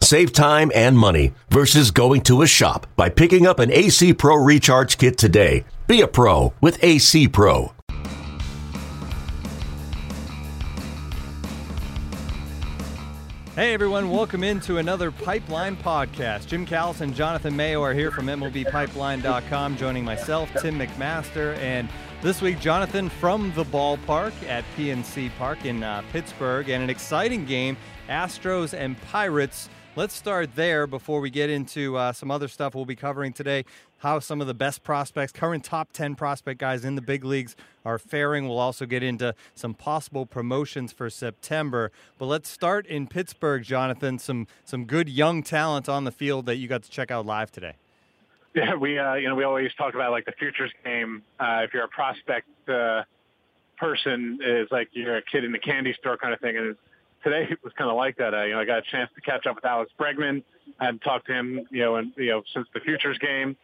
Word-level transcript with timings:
Save 0.00 0.32
time 0.32 0.70
and 0.74 0.96
money 0.96 1.32
versus 1.50 1.90
going 1.90 2.20
to 2.22 2.42
a 2.42 2.46
shop 2.46 2.86
by 2.96 3.08
picking 3.08 3.46
up 3.46 3.58
an 3.58 3.72
AC 3.72 4.14
Pro 4.14 4.36
Recharge 4.36 4.98
Kit 4.98 5.18
today. 5.18 5.64
Be 5.86 6.00
a 6.00 6.06
pro 6.08 6.52
with 6.60 6.82
AC 6.82 7.28
Pro. 7.28 7.72
Hey 13.56 13.72
everyone, 13.72 14.10
welcome 14.10 14.44
into 14.44 14.76
another 14.76 15.10
Pipeline 15.10 15.78
podcast. 15.78 16.46
Jim 16.46 16.66
Callis 16.66 17.00
and 17.00 17.14
Jonathan 17.14 17.56
Mayo 17.56 17.82
are 17.82 17.94
here 17.94 18.10
from 18.10 18.26
MLBPipeline.com, 18.26 19.78
joining 19.78 20.04
myself, 20.04 20.50
Tim 20.60 20.78
McMaster, 20.78 21.56
and 21.56 21.88
this 22.20 22.42
week 22.42 22.60
Jonathan 22.60 23.08
from 23.08 23.54
the 23.54 23.64
ballpark 23.64 24.34
at 24.46 24.62
PNC 24.76 25.30
Park 25.38 25.64
in 25.64 25.82
uh, 25.82 26.02
Pittsburgh, 26.12 26.68
and 26.68 26.82
an 26.82 26.90
exciting 26.90 27.46
game, 27.46 27.78
Astros 28.10 28.74
and 28.78 29.00
Pirates. 29.00 29.70
Let's 29.96 30.14
start 30.14 30.54
there 30.56 30.86
before 30.86 31.22
we 31.22 31.30
get 31.30 31.48
into 31.48 31.96
uh, 31.96 32.12
some 32.12 32.30
other 32.30 32.48
stuff 32.48 32.74
we'll 32.74 32.84
be 32.84 32.94
covering 32.94 33.32
today. 33.32 33.64
How 34.00 34.18
some 34.18 34.42
of 34.42 34.46
the 34.46 34.52
best 34.52 34.84
prospects, 34.84 35.32
current 35.32 35.64
top 35.64 35.90
10 35.94 36.16
prospect 36.16 36.60
guys 36.60 36.84
in 36.84 36.96
the 36.96 37.00
big 37.00 37.24
leagues, 37.24 37.56
are 37.82 37.98
faring. 37.98 38.46
We'll 38.46 38.58
also 38.58 38.84
get 38.84 39.02
into 39.02 39.34
some 39.54 39.72
possible 39.72 40.26
promotions 40.26 40.92
for 40.92 41.08
September. 41.08 41.90
But 42.18 42.26
let's 42.26 42.50
start 42.50 42.84
in 42.84 43.06
Pittsburgh, 43.06 43.62
Jonathan. 43.62 44.18
Some 44.18 44.48
some 44.66 44.84
good 44.84 45.08
young 45.08 45.42
talent 45.42 45.88
on 45.88 46.04
the 46.04 46.12
field 46.12 46.44
that 46.44 46.56
you 46.56 46.68
got 46.68 46.82
to 46.82 46.90
check 46.90 47.10
out 47.10 47.24
live 47.24 47.50
today. 47.50 47.76
Yeah, 48.54 48.74
we 48.74 48.98
uh, 48.98 49.14
you 49.14 49.30
know 49.30 49.34
we 49.34 49.44
always 49.44 49.72
talk 49.78 49.94
about 49.94 50.10
like 50.10 50.26
the 50.26 50.32
futures 50.32 50.72
game. 50.84 51.22
Uh, 51.40 51.62
if 51.64 51.72
you're 51.72 51.84
a 51.84 51.88
prospect 51.88 52.48
uh, 52.68 53.04
person, 53.78 54.40
is 54.44 54.68
like 54.70 54.90
you're 54.92 55.16
a 55.16 55.22
kid 55.22 55.42
in 55.42 55.52
the 55.52 55.58
candy 55.58 55.94
store 55.98 56.18
kind 56.18 56.34
of 56.34 56.40
thing, 56.40 56.58
and 56.58 56.76
today 57.26 57.56
was 57.64 57.72
kind 57.76 57.90
of 57.90 57.96
like 57.96 58.16
that. 58.18 58.34
Uh, 58.34 58.44
you 58.44 58.52
know, 58.52 58.60
I 58.60 58.64
got 58.64 58.78
a 58.78 58.82
chance 58.82 59.10
to 59.14 59.20
catch 59.20 59.46
up 59.46 59.56
with 59.56 59.64
Alex 59.64 59.90
Bregman 59.98 60.42
and 60.80 61.02
talk 61.02 61.26
to 61.26 61.32
him, 61.32 61.66
you 61.70 61.82
know, 61.82 61.96
and 61.96 62.12
you 62.16 62.30
know, 62.30 62.42
since 62.54 62.66
the 62.72 62.80
futures 62.80 63.18
game, 63.18 63.56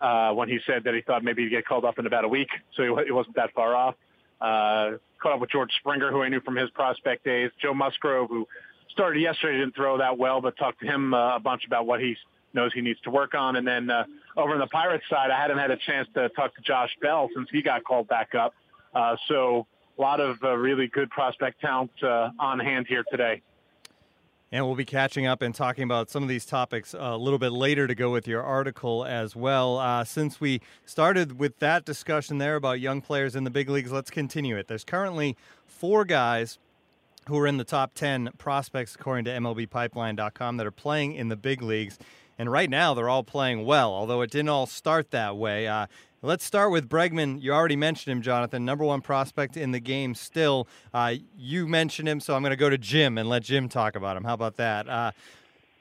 uh, 0.00 0.32
when 0.32 0.48
he 0.48 0.58
said 0.66 0.84
that 0.84 0.94
he 0.94 1.00
thought 1.00 1.24
maybe 1.24 1.42
he'd 1.42 1.50
get 1.50 1.66
called 1.66 1.84
up 1.84 1.98
in 1.98 2.06
about 2.06 2.24
a 2.24 2.28
week, 2.28 2.50
so 2.76 2.82
he, 2.82 3.04
he 3.06 3.10
wasn't 3.10 3.34
that 3.36 3.52
far 3.54 3.74
off. 3.74 3.94
Uh, 4.40 4.98
caught 5.20 5.32
up 5.32 5.40
with 5.40 5.50
George 5.50 5.72
Springer, 5.80 6.12
who 6.12 6.22
I 6.22 6.28
knew 6.28 6.40
from 6.40 6.56
his 6.56 6.70
prospect 6.70 7.24
days. 7.24 7.50
Joe 7.60 7.74
Musgrove, 7.74 8.28
who 8.28 8.46
started 8.90 9.20
yesterday, 9.20 9.58
didn't 9.58 9.74
throw 9.74 9.98
that 9.98 10.16
well, 10.18 10.40
but 10.40 10.56
talked 10.56 10.80
to 10.80 10.86
him 10.86 11.14
uh, 11.14 11.36
a 11.36 11.40
bunch 11.40 11.64
about 11.66 11.86
what 11.86 12.00
he 12.00 12.16
knows 12.54 12.72
he 12.72 12.80
needs 12.80 13.00
to 13.00 13.10
work 13.10 13.34
on. 13.34 13.56
And 13.56 13.66
then 13.66 13.90
uh, 13.90 14.04
over 14.36 14.52
on 14.52 14.60
the 14.60 14.66
Pirates 14.66 15.04
side, 15.10 15.30
I 15.30 15.40
hadn't 15.40 15.58
had 15.58 15.70
a 15.70 15.76
chance 15.76 16.08
to 16.14 16.28
talk 16.30 16.54
to 16.54 16.62
Josh 16.62 16.96
Bell 17.02 17.28
since 17.34 17.48
he 17.50 17.62
got 17.62 17.82
called 17.84 18.06
back 18.06 18.34
up. 18.34 18.54
Uh, 18.94 19.16
so 19.26 19.66
a 19.98 20.02
lot 20.02 20.20
of 20.20 20.42
uh, 20.42 20.56
really 20.56 20.86
good 20.86 21.10
prospect 21.10 21.60
talent 21.60 21.90
uh, 22.02 22.30
on 22.38 22.58
hand 22.58 22.86
here 22.88 23.04
today. 23.10 23.42
And 24.50 24.64
we'll 24.64 24.76
be 24.76 24.86
catching 24.86 25.26
up 25.26 25.42
and 25.42 25.54
talking 25.54 25.84
about 25.84 26.08
some 26.08 26.22
of 26.22 26.28
these 26.28 26.46
topics 26.46 26.94
a 26.98 27.18
little 27.18 27.38
bit 27.38 27.52
later 27.52 27.86
to 27.86 27.94
go 27.94 28.10
with 28.10 28.26
your 28.26 28.42
article 28.42 29.04
as 29.04 29.36
well. 29.36 29.76
Uh, 29.76 30.04
since 30.04 30.40
we 30.40 30.62
started 30.86 31.38
with 31.38 31.58
that 31.58 31.84
discussion 31.84 32.38
there 32.38 32.56
about 32.56 32.80
young 32.80 33.02
players 33.02 33.36
in 33.36 33.44
the 33.44 33.50
big 33.50 33.68
leagues, 33.68 33.92
let's 33.92 34.10
continue 34.10 34.56
it. 34.56 34.66
There's 34.66 34.84
currently 34.84 35.36
four 35.66 36.06
guys 36.06 36.58
who 37.28 37.36
are 37.38 37.46
in 37.46 37.58
the 37.58 37.64
top 37.64 37.92
10 37.94 38.30
prospects, 38.38 38.94
according 38.94 39.26
to 39.26 39.30
MLBpipeline.com, 39.32 40.56
that 40.56 40.66
are 40.66 40.70
playing 40.70 41.14
in 41.14 41.28
the 41.28 41.36
big 41.36 41.60
leagues. 41.60 41.98
And 42.38 42.50
right 42.50 42.70
now, 42.70 42.94
they're 42.94 43.08
all 43.08 43.24
playing 43.24 43.66
well, 43.66 43.92
although 43.92 44.22
it 44.22 44.30
didn't 44.30 44.48
all 44.48 44.66
start 44.66 45.10
that 45.10 45.36
way. 45.36 45.66
Uh, 45.66 45.88
Let's 46.20 46.44
start 46.44 46.72
with 46.72 46.88
Bregman. 46.88 47.40
You 47.40 47.52
already 47.52 47.76
mentioned 47.76 48.10
him, 48.10 48.22
Jonathan. 48.22 48.64
Number 48.64 48.82
one 48.82 49.00
prospect 49.00 49.56
in 49.56 49.70
the 49.70 49.78
game 49.78 50.16
still. 50.16 50.66
Uh, 50.92 51.14
you 51.36 51.68
mentioned 51.68 52.08
him, 52.08 52.18
so 52.18 52.34
I'm 52.34 52.42
going 52.42 52.50
to 52.50 52.56
go 52.56 52.68
to 52.68 52.76
Jim 52.76 53.18
and 53.18 53.28
let 53.28 53.44
Jim 53.44 53.68
talk 53.68 53.94
about 53.94 54.16
him. 54.16 54.24
How 54.24 54.34
about 54.34 54.56
that? 54.56 54.88
Uh, 54.88 55.12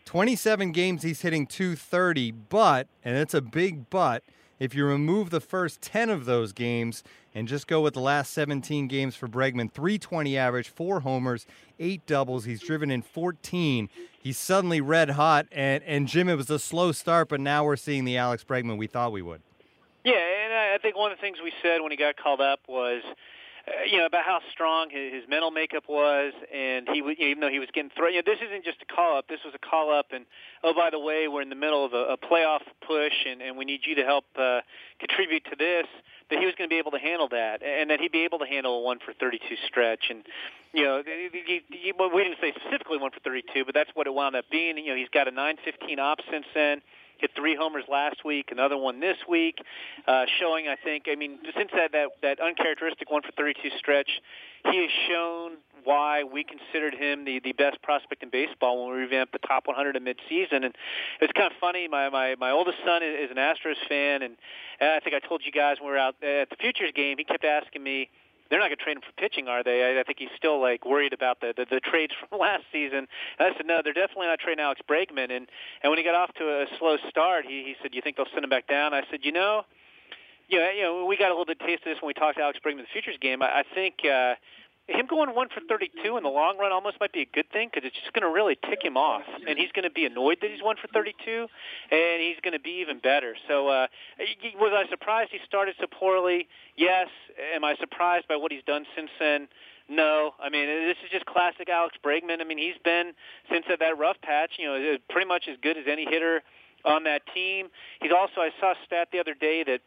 27 0.06 0.74
games, 0.74 1.02
he's 1.02 1.22
hitting 1.22 1.48
230, 1.48 2.30
but, 2.32 2.88
and 3.04 3.18
it's 3.18 3.34
a 3.34 3.42
big 3.42 3.90
but, 3.90 4.24
if 4.60 4.76
you 4.76 4.86
remove 4.86 5.32
the 5.32 5.42
first 5.42 5.82
10 5.82 6.12
of 6.12 6.26
those 6.26 6.54
games 6.54 7.04
and 7.34 7.48
just 7.48 7.66
go 7.66 7.82
with 7.82 7.96
the 7.96 8.00
last 8.00 8.32
17 8.34 8.88
games 8.88 9.16
for 9.16 9.28
Bregman, 9.28 9.72
320 9.72 10.38
average, 10.38 10.70
four 10.70 11.00
homers, 11.00 11.48
eight 11.80 12.06
doubles. 12.06 12.46
He's 12.46 12.62
driven 12.62 12.92
in 12.92 13.02
14. 13.02 13.90
He's 14.20 14.38
suddenly 14.38 14.82
red 14.82 15.12
hot. 15.12 15.48
And, 15.52 15.84
and 15.84 16.08
Jim, 16.08 16.30
it 16.30 16.36
was 16.36 16.52
a 16.52 16.60
slow 16.60 16.92
start, 16.92 17.28
but 17.28 17.40
now 17.40 17.64
we're 17.64 17.76
seeing 17.76 18.06
the 18.06 18.18
Alex 18.18 18.44
Bregman 18.44 18.78
we 18.78 18.86
thought 18.86 19.12
we 19.12 19.24
would. 19.24 19.42
Yeah, 20.08 20.16
and 20.16 20.54
I 20.54 20.78
think 20.82 20.96
one 20.96 21.12
of 21.12 21.18
the 21.18 21.22
things 21.22 21.40
we 21.44 21.52
said 21.62 21.82
when 21.82 21.92
he 21.92 21.98
got 21.98 22.16
called 22.16 22.40
up 22.40 22.62
was, 22.70 23.04
uh, 23.68 23.84
you 23.92 23.98
know, 23.98 24.06
about 24.06 24.24
how 24.24 24.40
strong 24.54 24.88
his, 24.90 25.12
his 25.12 25.24
mental 25.28 25.52
makeup 25.52 25.84
was, 25.90 26.32
and 26.48 26.88
he, 26.88 27.00
you 27.00 27.04
know, 27.04 27.28
even 27.28 27.42
though 27.42 27.52
he 27.52 27.60
was 27.60 27.68
getting 27.74 27.92
thrown, 27.92 28.14
you 28.14 28.24
know, 28.24 28.32
this 28.32 28.40
isn't 28.40 28.64
just 28.64 28.78
a 28.82 28.88
call 28.88 29.18
up. 29.18 29.28
This 29.28 29.44
was 29.44 29.54
a 29.54 29.60
call 29.60 29.92
up, 29.92 30.16
and 30.16 30.24
oh, 30.64 30.74
by 30.74 30.92
the 30.92 31.00
way, 31.00 31.28
we're 31.28 31.42
in 31.42 31.50
the 31.50 31.60
middle 31.60 31.84
of 31.84 31.92
a, 31.92 32.16
a 32.16 32.18
playoff 32.18 32.64
push, 32.88 33.28
and, 33.28 33.42
and 33.42 33.58
we 33.58 33.66
need 33.66 33.82
you 33.84 33.96
to 33.96 34.06
help 34.06 34.24
uh, 34.40 34.62
contribute 34.98 35.44
to 35.52 35.58
this. 35.60 35.88
That 36.30 36.40
he 36.40 36.46
was 36.46 36.56
going 36.58 36.70
to 36.70 36.74
be 36.74 36.80
able 36.80 36.92
to 36.92 37.04
handle 37.04 37.28
that, 37.36 37.62
and 37.62 37.90
that 37.90 38.00
he'd 38.00 38.14
be 38.14 38.24
able 38.24 38.40
to 38.40 38.48
handle 38.48 38.80
a 38.80 38.82
one 38.84 39.00
for 39.04 39.12
32 39.12 39.44
stretch, 39.68 40.08
and 40.10 40.24
you 40.72 40.84
know, 40.84 41.04
he, 41.04 41.64
he, 41.68 41.94
well, 42.00 42.12
we 42.16 42.24
didn't 42.24 42.40
say 42.40 42.54
specifically 42.56 42.98
one 42.98 43.12
for 43.12 43.20
32, 43.20 43.66
but 43.66 43.74
that's 43.74 43.90
what 43.94 44.08
it 44.08 44.14
wound 44.14 44.38
up 44.38 44.46
being. 44.50 44.78
You 44.78 44.92
know, 44.92 44.96
he's 44.96 45.12
got 45.12 45.28
a 45.28 45.32
915 45.32 46.00
op 46.00 46.20
since 46.32 46.46
then 46.56 46.82
hit 47.20 47.32
three 47.36 47.56
homers 47.56 47.84
last 47.90 48.24
week, 48.26 48.50
another 48.52 48.78
one 48.78 49.00
this 49.00 49.18
week, 49.28 49.60
uh, 50.08 50.26
showing 50.40 50.68
I 50.68 50.76
think 50.76 51.06
I 51.12 51.16
mean 51.16 51.40
since 51.56 51.72
that 51.74 51.92
that 51.92 52.10
that 52.22 52.40
uncharacteristic 52.40 53.10
one 53.10 53.22
for 53.22 53.32
32 53.32 53.70
stretch, 53.78 54.10
he 54.72 54.82
has 54.82 54.92
shown 55.08 55.58
why 55.84 56.24
we 56.24 56.44
considered 56.44 56.94
him 56.94 57.26
the 57.26 57.40
the 57.40 57.54
best 57.54 57.82
prospect 57.82 58.24
in 58.24 58.30
baseball 58.30 58.86
when 58.86 58.96
we 58.96 59.04
revamped 59.04 59.34
the 59.34 59.40
top 59.40 59.68
100 59.68 59.96
in 59.96 60.04
midseason. 60.04 60.66
And 60.66 60.76
it's 61.22 61.34
kind 61.34 61.52
of 61.52 61.58
funny. 61.60 61.88
My 61.88 62.10
my 62.10 62.36
my 62.36 62.52
oldest 62.52 62.78
son 62.86 63.04
is, 63.04 63.30
is 63.30 63.32
an 63.32 63.38
Astros 63.38 63.80
fan, 63.88 64.22
and 64.22 64.38
I 64.82 65.00
think 65.00 65.16
I 65.16 65.20
told 65.20 65.42
you 65.46 65.52
guys 65.52 65.78
when 65.80 65.88
we 65.88 65.92
were 65.94 66.00
out 66.00 66.16
at 66.24 66.50
the 66.50 66.58
Futures 66.60 66.92
game. 66.96 67.18
He 67.18 67.24
kept 67.24 67.46
asking 67.46 67.84
me 67.84 68.10
they're 68.50 68.60
not 68.60 68.68
going 68.68 68.78
to 68.78 68.84
trade 68.84 68.98
him 68.98 69.04
for 69.04 69.14
pitching, 69.22 69.48
are 69.48 69.64
they? 69.64 69.84
I, 69.84 70.00
I 70.00 70.04
think 70.04 70.20
he's 70.20 70.34
still 70.36 70.62
like 70.62 70.86
worried 70.86 71.14
about 71.14 71.42
the, 71.42 71.54
the 71.56 71.66
the 71.70 71.80
trades 71.80 72.14
from 72.20 72.40
last 72.48 72.64
season. 72.72 73.08
And 73.40 73.54
I 73.54 73.56
said, 73.58 73.66
no, 73.66 73.82
they're 73.84 73.94
definitely 73.94 74.28
not 74.28 74.40
trading 74.40 74.64
Alex 74.64 74.82
Bregman. 74.90 75.32
And 75.32 75.48
and 75.84 75.90
when 75.90 75.98
he 75.98 76.04
got 76.04 76.16
off 76.16 76.34
to 76.36 76.44
a 76.44 76.66
slow 76.80 76.98
start, 77.10 77.46
he 77.46 77.64
he 77.64 77.76
said, 77.82 77.94
you 77.94 78.02
think 78.02 78.18
they'll 78.18 78.32
send 78.34 78.44
him 78.44 78.50
back 78.50 78.68
down? 78.68 78.94
I 78.94 79.04
said, 79.10 79.22
you 79.24 79.32
know, 79.32 79.64
you 80.48 80.60
know, 80.60 80.70
you 80.72 80.84
know, 80.84 81.06
we 81.06 81.18
got 81.18 81.28
a 81.30 81.36
little 81.36 81.46
bit 81.46 81.60
of 81.62 81.68
taste 81.68 81.84
of 81.86 81.92
this 81.94 82.02
when 82.02 82.08
we 82.08 82.14
talked 82.14 82.38
to 82.38 82.44
Alex 82.44 82.60
Bregman 82.66 82.80
in 82.84 82.88
the 82.88 82.94
futures 82.94 83.18
game. 83.22 83.42
I, 83.42 83.60
I 83.60 83.64
think. 83.74 83.96
uh 84.06 84.36
him 84.88 85.06
going 85.06 85.36
one 85.36 85.50
for 85.50 85.60
32 85.68 86.18
in 86.18 86.24
the 86.24 86.30
long 86.30 86.58
run 86.58 86.72
almost 86.72 86.98
might 87.00 87.12
be 87.12 87.22
a 87.22 87.30
good 87.34 87.50
thing 87.52 87.70
because 87.72 87.86
it's 87.86 87.96
just 88.00 88.14
going 88.14 88.24
to 88.24 88.34
really 88.34 88.58
tick 88.70 88.80
him 88.82 88.96
off, 88.96 89.24
and 89.48 89.60
he's 89.60 89.72
going 89.74 89.84
to 89.84 89.92
be 89.92 90.06
annoyed 90.06 90.38
that 90.42 90.50
he's 90.50 90.64
one 90.64 90.78
for 90.82 90.88
32, 90.88 91.48
and 91.92 92.22
he's 92.22 92.38
going 92.42 92.54
to 92.54 92.60
be 92.60 92.80
even 92.82 93.00
better. 93.00 93.36
So, 93.48 93.68
uh, 93.68 93.88
was 94.56 94.72
I 94.74 94.90
surprised 94.90 95.32
he 95.32 95.40
started 95.46 95.76
so 95.80 95.88
poorly? 95.88 96.48
Yes. 96.76 97.08
Am 97.54 97.64
I 97.64 97.76
surprised 97.76 98.28
by 98.28 98.38
what 98.38 98.52
he's 98.52 98.64
done 98.64 98.86
since 98.96 99.10
then? 99.20 99.48
No, 99.90 100.34
I 100.42 100.50
mean 100.50 100.68
this 100.68 100.98
is 101.04 101.10
just 101.12 101.26
classic 101.26 101.70
Alex 101.70 101.96
Bregman. 102.04 102.42
I 102.42 102.44
mean 102.44 102.58
he's 102.58 102.78
been 102.84 103.14
since 103.50 103.66
that 103.70 103.98
rough 103.98 104.18
patch, 104.22 104.52
you 104.58 104.66
know, 104.66 104.98
pretty 105.10 105.28
much 105.28 105.48
as 105.50 105.56
good 105.62 105.78
as 105.78 105.86
any 105.90 106.06
hitter 106.06 106.44
on 106.84 107.04
that 107.06 107.22
team. 107.34 107.68
He's 108.02 108.12
also 108.12 108.42
I 108.42 108.50
saw 108.60 108.72
a 108.72 108.76
stat 108.86 109.10
the 109.14 109.20
other 109.20 109.34
day 109.34 109.64
that 109.64 109.80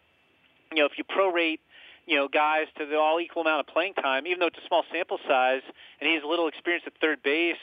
you 0.72 0.78
know 0.78 0.86
if 0.86 0.92
you 0.96 1.04
prorate 1.04 1.58
you 2.06 2.16
know, 2.16 2.28
guys 2.28 2.66
to 2.78 2.86
the 2.86 2.96
all 2.96 3.20
equal 3.20 3.42
amount 3.42 3.60
of 3.60 3.72
playing 3.72 3.94
time, 3.94 4.26
even 4.26 4.40
though 4.40 4.46
it's 4.46 4.58
a 4.58 4.66
small 4.66 4.84
sample 4.92 5.18
size, 5.28 5.62
and 6.00 6.08
he 6.08 6.14
has 6.14 6.22
little 6.26 6.48
experience 6.48 6.84
at 6.86 6.92
third 7.00 7.22
base. 7.22 7.60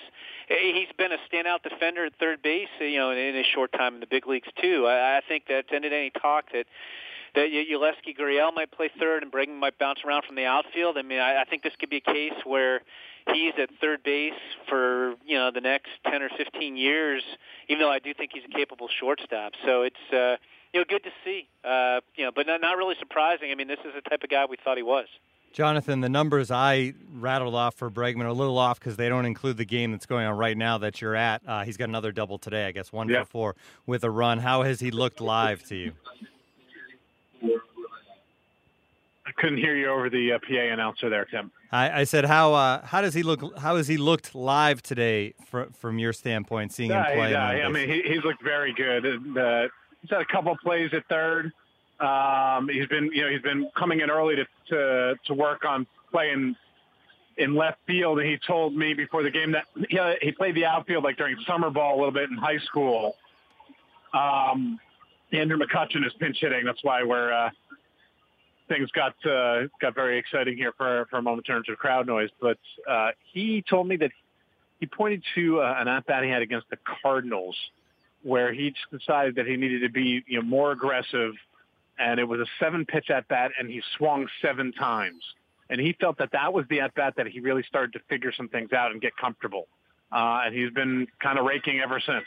Eh, 0.49 0.73
he's 0.73 0.87
been 0.97 1.11
a 1.11 1.17
standout 1.31 1.63
defender 1.63 2.05
at 2.05 2.13
third 2.19 2.41
base, 2.41 2.69
you 2.79 2.97
know, 2.97 3.11
in, 3.11 3.35
his 3.35 3.45
short 3.53 3.71
time 3.73 3.95
in 3.95 3.99
the 3.99 4.07
big 4.07 4.27
leagues 4.27 4.47
too. 4.61 4.87
I, 4.87 5.21
think 5.27 5.45
that's 5.49 5.67
ended 5.73 5.93
any 5.93 6.11
talk 6.11 6.45
that 6.53 6.65
that 7.35 7.49
Yulieski 7.49 8.17
Gurriel 8.17 8.53
might 8.53 8.71
play 8.71 8.89
third 8.99 9.21
and 9.21 9.31
Bregman 9.31 9.59
might 9.59 9.77
bounce 9.77 9.99
around 10.05 10.23
from 10.25 10.35
the 10.35 10.45
outfield. 10.45 10.97
I 10.97 11.01
mean, 11.03 11.19
I, 11.19 11.41
I 11.41 11.45
think 11.45 11.61
this 11.61 11.73
could 11.79 11.89
be 11.89 11.97
a 11.97 12.11
case 12.11 12.33
where 12.45 12.81
he's 13.31 13.53
at 13.61 13.69
third 13.79 14.01
base 14.03 14.33
for 14.69 15.15
you 15.25 15.37
know 15.37 15.51
the 15.51 15.61
next 15.61 15.89
ten 16.05 16.21
or 16.21 16.29
fifteen 16.37 16.77
years. 16.77 17.23
Even 17.67 17.81
though 17.81 17.91
I 17.91 17.99
do 17.99 18.13
think 18.13 18.31
he's 18.33 18.43
a 18.49 18.55
capable 18.55 18.87
shortstop, 18.99 19.53
so 19.65 19.81
it's. 19.83 20.13
uh 20.13 20.37
you 20.73 20.79
know, 20.79 20.85
good 20.87 21.03
to 21.03 21.11
see. 21.23 21.47
Uh, 21.63 22.01
you 22.15 22.25
know, 22.25 22.31
but 22.35 22.47
not, 22.47 22.61
not 22.61 22.77
really 22.77 22.95
surprising. 22.99 23.51
I 23.51 23.55
mean, 23.55 23.67
this 23.67 23.79
is 23.85 23.93
the 23.93 24.07
type 24.07 24.23
of 24.23 24.29
guy 24.29 24.45
we 24.45 24.57
thought 24.63 24.77
he 24.77 24.83
was. 24.83 25.07
Jonathan, 25.53 26.01
the 26.01 26.09
numbers 26.09 26.51
I 26.51 26.93
rattled 27.15 27.55
off 27.55 27.75
for 27.75 27.89
Bregman 27.89 28.23
are 28.23 28.27
a 28.27 28.33
little 28.33 28.59
off 28.59 28.79
because 28.79 28.95
they 28.95 29.09
don't 29.09 29.25
include 29.25 29.57
the 29.57 29.65
game 29.65 29.91
that's 29.91 30.05
going 30.05 30.27
on 30.27 30.37
right 30.37 30.55
now 30.57 30.77
that 30.77 31.01
you're 31.01 31.15
at. 31.15 31.41
Uh, 31.47 31.63
he's 31.63 31.77
got 31.77 31.89
another 31.89 32.11
double 32.11 32.37
today, 32.37 32.67
I 32.67 32.71
guess, 32.71 32.91
one 32.91 33.09
yeah. 33.09 33.23
for 33.23 33.29
four 33.29 33.55
with 33.85 34.03
a 34.03 34.11
run. 34.11 34.39
How 34.39 34.63
has 34.63 34.79
he 34.79 34.91
looked 34.91 35.19
live 35.19 35.63
to 35.63 35.75
you? 35.75 35.93
I 39.25 39.31
couldn't 39.35 39.57
hear 39.57 39.75
you 39.75 39.89
over 39.89 40.09
the 40.09 40.33
uh, 40.33 40.39
PA 40.39 40.53
announcer 40.53 41.09
there, 41.09 41.25
Tim. 41.25 41.51
I, 41.71 42.01
I 42.01 42.03
said, 42.03 42.25
how 42.25 42.53
uh, 42.53 42.85
how 42.85 43.01
does 43.01 43.13
he 43.13 43.23
look? 43.23 43.57
How 43.57 43.75
has 43.75 43.87
he 43.87 43.97
looked 43.97 44.35
live 44.35 44.81
today, 44.81 45.33
fr- 45.45 45.71
from 45.73 45.99
your 45.99 46.13
standpoint, 46.13 46.71
seeing 46.71 46.91
yeah, 46.91 47.09
him 47.09 47.17
play? 47.17 47.31
Yeah, 47.31 47.45
I 47.45 47.69
mean, 47.69 47.89
he, 47.89 48.03
he's 48.03 48.23
looked 48.23 48.41
very 48.41 48.73
good. 48.73 49.05
And, 49.05 49.37
uh, 49.37 49.67
he's 50.07 50.15
had 50.15 50.21
a 50.21 50.31
couple 50.31 50.55
plays 50.63 50.91
at 50.93 51.05
third. 51.07 51.51
Um, 51.99 52.69
he's 52.71 52.87
been, 52.87 53.09
you 53.13 53.23
know, 53.23 53.29
he's 53.29 53.41
been 53.41 53.69
coming 53.77 54.01
in 54.01 54.09
early 54.09 54.35
to 54.35 54.45
to, 54.69 55.15
to 55.25 55.33
work 55.33 55.65
on 55.65 55.87
playing 56.11 56.55
in 57.37 57.55
left 57.55 57.79
field. 57.87 58.19
And 58.19 58.27
he 58.27 58.37
told 58.45 58.75
me 58.75 58.93
before 58.93 59.23
the 59.23 59.31
game 59.31 59.51
that 59.53 59.65
he, 59.89 59.99
he 60.21 60.31
played 60.31 60.55
the 60.55 60.65
outfield 60.65 61.03
like 61.03 61.17
during 61.17 61.35
summer 61.47 61.69
ball 61.69 61.95
a 61.95 61.97
little 61.97 62.11
bit 62.11 62.29
in 62.29 62.37
high 62.37 62.59
school. 62.59 63.15
Um, 64.13 64.79
Andrew 65.31 65.57
McCutchen 65.57 66.05
is 66.05 66.13
pinch 66.19 66.37
hitting. 66.39 66.65
That's 66.65 66.83
why 66.83 67.03
we're 67.03 67.31
uh, 67.31 67.49
things 68.69 68.89
got 68.91 69.13
uh, 69.25 69.63
got 69.81 69.95
very 69.95 70.17
exciting 70.17 70.55
here 70.55 70.73
for 70.77 71.07
for 71.09 71.17
a 71.17 71.21
moment 71.21 71.47
in 71.47 71.55
terms 71.55 71.67
of 71.69 71.77
crowd 71.77 72.07
noise. 72.07 72.29
But 72.39 72.59
uh, 72.89 73.09
he 73.33 73.63
told 73.67 73.87
me 73.87 73.97
that 73.97 74.11
he 74.79 74.85
pointed 74.85 75.23
to 75.35 75.61
uh, 75.61 75.75
an 75.79 75.87
at 75.87 76.05
bat 76.05 76.23
he 76.23 76.29
had 76.29 76.41
against 76.41 76.69
the 76.69 76.77
Cardinals, 77.01 77.55
where 78.27 78.51
he 78.51 78.73
decided 78.91 79.35
that 79.35 79.47
he 79.47 79.55
needed 79.55 79.81
to 79.81 79.89
be 79.89 80.21
you 80.27 80.39
know 80.39 80.45
more 80.45 80.73
aggressive, 80.73 81.33
and 81.97 82.19
it 82.19 82.25
was 82.25 82.41
a 82.41 82.45
seven 82.59 82.85
pitch 82.85 83.09
at 83.09 83.25
bat, 83.29 83.51
and 83.57 83.69
he 83.69 83.81
swung 83.97 84.27
seven 84.41 84.73
times, 84.73 85.23
and 85.69 85.79
he 85.79 85.93
felt 85.93 86.17
that 86.17 86.33
that 86.33 86.51
was 86.51 86.65
the 86.69 86.81
at 86.81 86.93
bat 86.93 87.13
that 87.15 87.27
he 87.27 87.39
really 87.39 87.63
started 87.63 87.93
to 87.93 87.99
figure 88.09 88.33
some 88.35 88.49
things 88.49 88.73
out 88.73 88.91
and 88.91 88.99
get 88.99 89.15
comfortable, 89.15 89.67
uh, 90.11 90.41
and 90.45 90.53
he's 90.53 90.71
been 90.71 91.07
kind 91.21 91.39
of 91.39 91.45
raking 91.45 91.79
ever 91.79 92.01
since. 92.05 92.25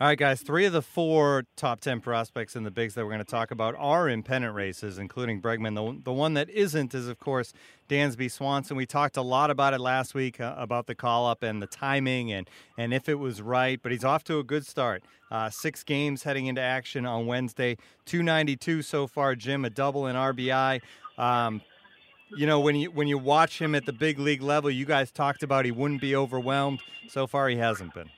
All 0.00 0.06
right, 0.06 0.16
guys. 0.16 0.40
Three 0.40 0.64
of 0.64 0.72
the 0.72 0.80
four 0.80 1.44
top 1.56 1.82
10 1.82 2.00
prospects 2.00 2.56
in 2.56 2.62
the 2.62 2.70
bigs 2.70 2.94
that 2.94 3.04
we're 3.04 3.10
going 3.10 3.18
to 3.18 3.30
talk 3.30 3.50
about 3.50 3.74
are 3.76 4.08
in 4.08 4.22
pennant 4.22 4.54
races, 4.54 4.96
including 4.96 5.42
Bregman. 5.42 5.74
The, 5.74 6.04
the 6.04 6.12
one 6.12 6.32
that 6.32 6.48
isn't 6.48 6.94
is, 6.94 7.06
of 7.06 7.18
course, 7.18 7.52
Dansby 7.86 8.30
Swanson. 8.30 8.78
We 8.78 8.86
talked 8.86 9.18
a 9.18 9.22
lot 9.22 9.50
about 9.50 9.74
it 9.74 9.78
last 9.78 10.14
week 10.14 10.40
uh, 10.40 10.54
about 10.56 10.86
the 10.86 10.94
call 10.94 11.26
up 11.26 11.42
and 11.42 11.60
the 11.60 11.66
timing 11.66 12.32
and, 12.32 12.48
and 12.78 12.94
if 12.94 13.10
it 13.10 13.16
was 13.16 13.42
right, 13.42 13.78
but 13.82 13.92
he's 13.92 14.02
off 14.02 14.24
to 14.24 14.38
a 14.38 14.42
good 14.42 14.64
start. 14.64 15.02
Uh, 15.30 15.50
six 15.50 15.84
games 15.84 16.22
heading 16.22 16.46
into 16.46 16.62
action 16.62 17.04
on 17.04 17.26
Wednesday, 17.26 17.76
292 18.06 18.80
so 18.80 19.06
far, 19.06 19.34
Jim, 19.34 19.66
a 19.66 19.70
double 19.70 20.06
in 20.06 20.16
RBI. 20.16 20.80
Um, 21.18 21.60
you 22.34 22.46
know 22.46 22.60
when 22.60 22.76
you 22.76 22.90
when 22.90 23.06
you 23.06 23.18
watch 23.18 23.60
him 23.60 23.74
at 23.74 23.84
the 23.84 23.92
big 23.92 24.18
league 24.18 24.40
level, 24.40 24.70
you 24.70 24.86
guys 24.86 25.10
talked 25.10 25.42
about 25.42 25.66
he 25.66 25.72
wouldn't 25.72 26.00
be 26.00 26.16
overwhelmed. 26.16 26.80
So 27.08 27.26
far, 27.26 27.50
he 27.50 27.56
hasn't 27.56 27.92
been. 27.92 28.08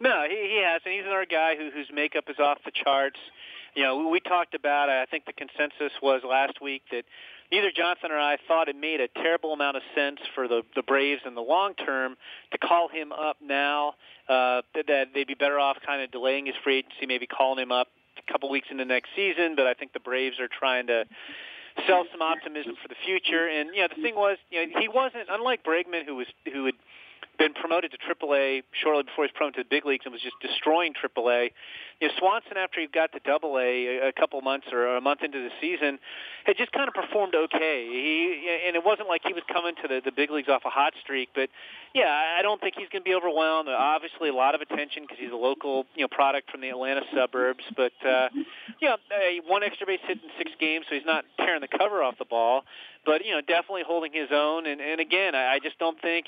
No, 0.00 0.24
he, 0.28 0.43
has, 0.64 0.82
and 0.84 0.94
he's 0.94 1.04
another 1.04 1.26
guy 1.26 1.56
who, 1.56 1.70
whose 1.70 1.88
makeup 1.92 2.24
is 2.28 2.36
off 2.38 2.58
the 2.64 2.72
charts. 2.72 3.18
You 3.74 3.82
know, 3.82 4.08
we 4.08 4.20
talked 4.20 4.54
about. 4.54 4.88
I 4.88 5.04
think 5.06 5.26
the 5.26 5.32
consensus 5.32 5.92
was 6.02 6.22
last 6.24 6.62
week 6.62 6.82
that 6.90 7.04
neither 7.50 7.70
Jonathan 7.70 8.10
or 8.12 8.18
I 8.18 8.36
thought 8.46 8.68
it 8.68 8.76
made 8.76 9.00
a 9.00 9.08
terrible 9.08 9.52
amount 9.52 9.76
of 9.76 9.82
sense 9.94 10.20
for 10.34 10.48
the 10.48 10.62
the 10.74 10.82
Braves 10.82 11.22
in 11.26 11.34
the 11.34 11.42
long 11.42 11.74
term 11.74 12.16
to 12.52 12.58
call 12.58 12.88
him 12.88 13.12
up 13.12 13.36
now. 13.42 13.94
Uh, 14.28 14.62
that 14.74 15.08
they'd 15.12 15.26
be 15.26 15.34
better 15.34 15.58
off 15.58 15.76
kind 15.84 16.00
of 16.02 16.10
delaying 16.10 16.46
his 16.46 16.54
free 16.64 16.78
agency, 16.78 17.06
maybe 17.06 17.26
calling 17.26 17.62
him 17.62 17.72
up 17.72 17.88
a 18.16 18.32
couple 18.32 18.48
weeks 18.48 18.68
into 18.70 18.84
next 18.84 19.10
season. 19.14 19.54
But 19.56 19.66
I 19.66 19.74
think 19.74 19.92
the 19.92 20.00
Braves 20.00 20.40
are 20.40 20.48
trying 20.48 20.86
to 20.86 21.04
sell 21.86 22.06
some 22.10 22.22
optimism 22.22 22.74
for 22.80 22.88
the 22.88 22.94
future. 23.04 23.48
And 23.48 23.74
you 23.74 23.82
know, 23.82 23.88
the 23.94 24.00
thing 24.00 24.14
was, 24.14 24.38
you 24.50 24.66
know, 24.66 24.80
he 24.80 24.88
wasn't 24.88 25.26
unlike 25.28 25.64
Bregman, 25.64 26.06
who 26.06 26.16
was 26.16 26.26
who 26.52 26.66
had 26.66 26.74
been 27.38 27.54
promoted 27.54 27.92
to 27.92 27.98
AAA 27.98 28.62
shortly 28.72 29.02
before 29.02 29.24
he 29.24 29.32
was 29.32 29.36
promoted 29.36 29.54
to 29.56 29.62
the 29.64 29.68
big 29.70 29.84
leagues 29.84 30.04
and 30.04 30.12
was 30.12 30.22
just 30.22 30.36
destroying 30.40 30.94
AAA. 30.94 31.50
You 32.00 32.08
know, 32.08 32.14
Swanson, 32.18 32.56
after 32.56 32.80
he 32.80 32.86
got 32.86 33.12
to 33.12 33.20
Double 33.24 33.58
A 33.58 34.08
a 34.08 34.12
couple 34.12 34.40
months 34.40 34.66
or 34.72 34.96
a 34.96 35.00
month 35.00 35.22
into 35.22 35.38
the 35.38 35.50
season, 35.60 35.98
had 36.44 36.56
just 36.56 36.72
kind 36.72 36.88
of 36.88 36.94
performed 36.94 37.34
okay. 37.34 37.86
He 37.88 38.48
and 38.66 38.76
it 38.76 38.84
wasn't 38.84 39.08
like 39.08 39.22
he 39.24 39.32
was 39.32 39.42
coming 39.52 39.74
to 39.82 39.88
the 39.88 40.00
the 40.04 40.12
big 40.12 40.30
leagues 40.30 40.48
off 40.48 40.62
a 40.64 40.70
hot 40.70 40.94
streak, 41.02 41.30
but 41.34 41.48
yeah, 41.94 42.34
I 42.38 42.42
don't 42.42 42.60
think 42.60 42.74
he's 42.76 42.88
going 42.90 43.02
to 43.02 43.08
be 43.08 43.14
overwhelmed. 43.14 43.68
Obviously, 43.68 44.28
a 44.28 44.34
lot 44.34 44.54
of 44.54 44.60
attention 44.60 45.04
because 45.04 45.18
he's 45.18 45.32
a 45.32 45.36
local 45.36 45.86
you 45.94 46.02
know 46.02 46.08
product 46.08 46.50
from 46.50 46.60
the 46.60 46.68
Atlanta 46.68 47.02
suburbs, 47.14 47.64
but 47.76 47.92
uh, 48.06 48.28
yeah, 48.80 48.96
one 49.46 49.62
extra 49.62 49.86
base 49.86 50.00
hit 50.06 50.18
in 50.18 50.30
six 50.38 50.50
games, 50.58 50.86
so 50.88 50.94
he's 50.94 51.06
not 51.06 51.24
tearing 51.38 51.60
the 51.60 51.78
cover 51.78 52.02
off 52.02 52.18
the 52.18 52.24
ball 52.24 52.64
but 53.04 53.24
you 53.24 53.32
know, 53.32 53.40
definitely 53.40 53.82
holding 53.86 54.12
his 54.12 54.28
own. 54.32 54.66
And, 54.66 54.80
and 54.80 55.00
again, 55.00 55.34
I, 55.34 55.54
I 55.54 55.58
just 55.62 55.78
don't 55.78 56.00
think 56.00 56.26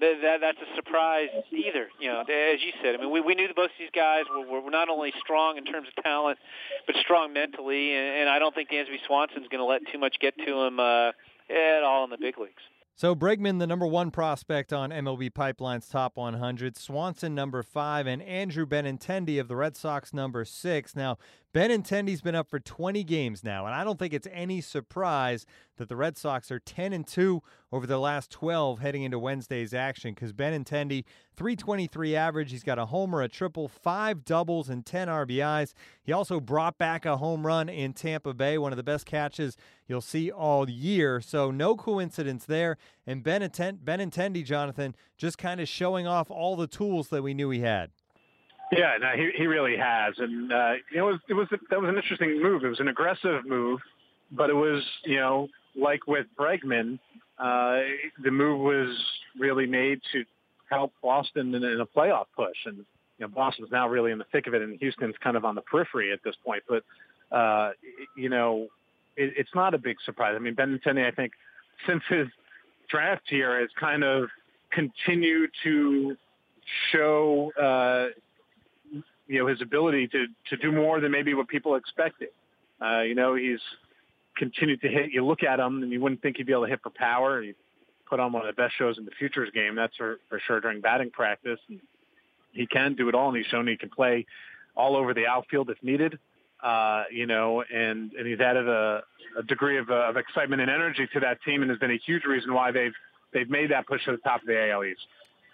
that, 0.00 0.14
that 0.22 0.40
that's 0.40 0.58
a 0.58 0.74
surprise 0.74 1.28
either. 1.52 1.88
You 2.00 2.08
know, 2.08 2.20
as 2.20 2.60
you 2.62 2.72
said, 2.82 2.94
I 2.94 2.98
mean, 2.98 3.10
we 3.10 3.20
we 3.20 3.34
knew 3.34 3.46
that 3.46 3.56
both 3.56 3.70
of 3.70 3.78
these 3.78 3.94
guys 3.94 4.24
were, 4.30 4.60
were 4.60 4.70
not 4.70 4.88
only 4.88 5.12
strong 5.20 5.56
in 5.56 5.64
terms 5.64 5.88
of 5.88 6.02
talent, 6.02 6.38
but 6.86 6.96
strong 7.00 7.32
mentally. 7.32 7.94
And, 7.94 8.22
and 8.22 8.28
I 8.28 8.38
don't 8.38 8.54
think 8.54 8.70
Dansby 8.70 8.98
Swanson's 9.06 9.48
going 9.48 9.60
to 9.60 9.64
let 9.64 9.82
too 9.92 9.98
much 9.98 10.16
get 10.20 10.36
to 10.38 10.60
him 10.62 10.80
uh, 10.80 11.12
at 11.50 11.82
all 11.82 12.04
in 12.04 12.10
the 12.10 12.18
big 12.18 12.38
leagues. 12.38 12.62
So 12.98 13.14
Bregman, 13.14 13.58
the 13.58 13.66
number 13.66 13.86
one 13.86 14.10
prospect 14.10 14.72
on 14.72 14.88
MLB 14.88 15.34
Pipeline's 15.34 15.86
top 15.86 16.16
100, 16.16 16.78
Swanson 16.78 17.34
number 17.34 17.62
five, 17.62 18.06
and 18.06 18.22
Andrew 18.22 18.64
Benintendi 18.64 19.38
of 19.38 19.48
the 19.48 19.56
Red 19.56 19.76
Sox 19.76 20.14
number 20.14 20.46
six. 20.46 20.96
Now, 20.96 21.18
Benintendi's 21.56 22.20
been 22.20 22.34
up 22.34 22.50
for 22.50 22.60
20 22.60 23.02
games 23.02 23.42
now, 23.42 23.64
and 23.64 23.74
I 23.74 23.82
don't 23.82 23.98
think 23.98 24.12
it's 24.12 24.28
any 24.30 24.60
surprise 24.60 25.46
that 25.78 25.88
the 25.88 25.96
Red 25.96 26.18
Sox 26.18 26.50
are 26.50 26.58
10 26.58 26.92
and 26.92 27.06
2 27.06 27.42
over 27.72 27.86
the 27.86 27.96
last 27.96 28.30
12 28.30 28.80
heading 28.80 29.04
into 29.04 29.18
Wednesday's 29.18 29.72
action 29.72 30.12
because 30.12 30.34
Benintendi, 30.34 31.04
323 31.34 32.14
average. 32.14 32.50
He's 32.50 32.62
got 32.62 32.78
a 32.78 32.84
homer, 32.84 33.22
a 33.22 33.28
triple, 33.30 33.68
five 33.68 34.22
doubles, 34.22 34.68
and 34.68 34.84
10 34.84 35.08
RBIs. 35.08 35.72
He 36.02 36.12
also 36.12 36.40
brought 36.40 36.76
back 36.76 37.06
a 37.06 37.16
home 37.16 37.46
run 37.46 37.70
in 37.70 37.94
Tampa 37.94 38.34
Bay, 38.34 38.58
one 38.58 38.74
of 38.74 38.76
the 38.76 38.82
best 38.82 39.06
catches 39.06 39.56
you'll 39.88 40.02
see 40.02 40.30
all 40.30 40.68
year. 40.68 41.22
So, 41.22 41.50
no 41.50 41.74
coincidence 41.74 42.44
there. 42.44 42.76
And 43.06 43.24
Benintendi, 43.24 44.44
Jonathan, 44.44 44.94
just 45.16 45.38
kind 45.38 45.62
of 45.62 45.68
showing 45.68 46.06
off 46.06 46.30
all 46.30 46.54
the 46.54 46.66
tools 46.66 47.08
that 47.08 47.22
we 47.22 47.32
knew 47.32 47.48
he 47.48 47.60
had. 47.60 47.92
Yeah, 48.72 48.96
no, 49.00 49.10
he 49.14 49.30
he 49.36 49.46
really 49.46 49.76
has, 49.76 50.14
and 50.18 50.52
uh, 50.52 50.72
you 50.90 50.98
know, 50.98 51.08
it 51.08 51.12
was, 51.12 51.20
it 51.28 51.34
was 51.34 51.48
that 51.70 51.80
was 51.80 51.88
an 51.88 51.96
interesting 51.96 52.42
move. 52.42 52.64
It 52.64 52.68
was 52.68 52.80
an 52.80 52.88
aggressive 52.88 53.46
move, 53.46 53.80
but 54.32 54.50
it 54.50 54.56
was 54.56 54.82
you 55.04 55.16
know 55.16 55.48
like 55.76 56.06
with 56.06 56.26
Bregman, 56.38 56.98
uh, 57.38 57.80
the 58.22 58.30
move 58.30 58.60
was 58.60 58.96
really 59.38 59.66
made 59.66 60.00
to 60.12 60.24
help 60.70 60.92
Boston 61.02 61.54
in, 61.54 61.62
in 61.62 61.80
a 61.80 61.86
playoff 61.86 62.26
push, 62.34 62.56
and 62.64 62.78
you 62.78 62.84
know 63.20 63.28
Boston's 63.28 63.70
now 63.70 63.88
really 63.88 64.10
in 64.10 64.18
the 64.18 64.26
thick 64.32 64.48
of 64.48 64.54
it, 64.54 64.62
and 64.62 64.78
Houston's 64.80 65.14
kind 65.22 65.36
of 65.36 65.44
on 65.44 65.54
the 65.54 65.62
periphery 65.62 66.12
at 66.12 66.20
this 66.24 66.34
point. 66.44 66.64
But 66.68 66.82
uh, 67.36 67.70
you 68.16 68.28
know, 68.28 68.66
it, 69.16 69.34
it's 69.36 69.54
not 69.54 69.74
a 69.74 69.78
big 69.78 69.96
surprise. 70.04 70.34
I 70.36 70.40
mean, 70.40 70.56
Benintendi, 70.56 71.06
I 71.06 71.12
think, 71.12 71.32
since 71.86 72.02
his 72.08 72.26
draft 72.88 73.30
year, 73.30 73.60
has 73.60 73.70
kind 73.78 74.02
of 74.02 74.28
continued 74.70 75.50
to 75.62 76.16
show 76.90 77.52
uh, 77.60 78.08
you 79.26 79.40
know 79.40 79.46
his 79.46 79.60
ability 79.62 80.08
to 80.08 80.26
to 80.50 80.56
do 80.56 80.72
more 80.72 81.00
than 81.00 81.10
maybe 81.10 81.34
what 81.34 81.48
people 81.48 81.74
expected. 81.74 82.28
Uh, 82.80 83.00
you 83.00 83.14
know, 83.14 83.34
he's 83.34 83.60
continued 84.36 84.80
to 84.82 84.88
hit. 84.88 85.10
You 85.12 85.24
look 85.24 85.42
at 85.42 85.58
him, 85.58 85.82
and 85.82 85.90
you 85.90 86.00
wouldn't 86.00 86.22
think 86.22 86.36
he'd 86.36 86.46
be 86.46 86.52
able 86.52 86.64
to 86.64 86.70
hit 86.70 86.80
for 86.82 86.90
power. 86.90 87.42
He 87.42 87.54
put 88.08 88.20
on 88.20 88.32
one 88.32 88.46
of 88.46 88.54
the 88.54 88.60
best 88.60 88.74
shows 88.78 88.98
in 88.98 89.04
the 89.04 89.10
futures 89.18 89.50
game. 89.52 89.74
That's 89.74 89.96
for 89.96 90.18
for 90.28 90.40
sure 90.46 90.60
during 90.60 90.80
batting 90.80 91.10
practice. 91.10 91.58
And 91.68 91.80
he 92.52 92.66
can 92.66 92.94
do 92.94 93.08
it 93.08 93.14
all, 93.14 93.28
and 93.28 93.36
he's 93.36 93.46
shown 93.46 93.66
he 93.66 93.76
can 93.76 93.90
play 93.90 94.26
all 94.74 94.96
over 94.96 95.14
the 95.14 95.26
outfield 95.26 95.70
if 95.70 95.82
needed. 95.82 96.18
Uh, 96.62 97.04
you 97.10 97.26
know, 97.26 97.62
and 97.72 98.12
and 98.12 98.26
he's 98.26 98.40
added 98.40 98.68
a, 98.68 99.02
a 99.38 99.42
degree 99.42 99.78
of, 99.78 99.90
uh, 99.90 100.08
of 100.08 100.16
excitement 100.16 100.62
and 100.62 100.70
energy 100.70 101.06
to 101.12 101.20
that 101.20 101.42
team, 101.42 101.62
and 101.62 101.70
has 101.70 101.78
been 101.78 101.90
a 101.90 102.00
huge 102.06 102.24
reason 102.24 102.54
why 102.54 102.70
they've 102.70 102.94
they've 103.32 103.50
made 103.50 103.70
that 103.70 103.86
push 103.86 104.04
to 104.04 104.12
the 104.12 104.18
top 104.18 104.40
of 104.40 104.46
the 104.46 104.70
AL 104.70 104.84
East. 104.84 105.00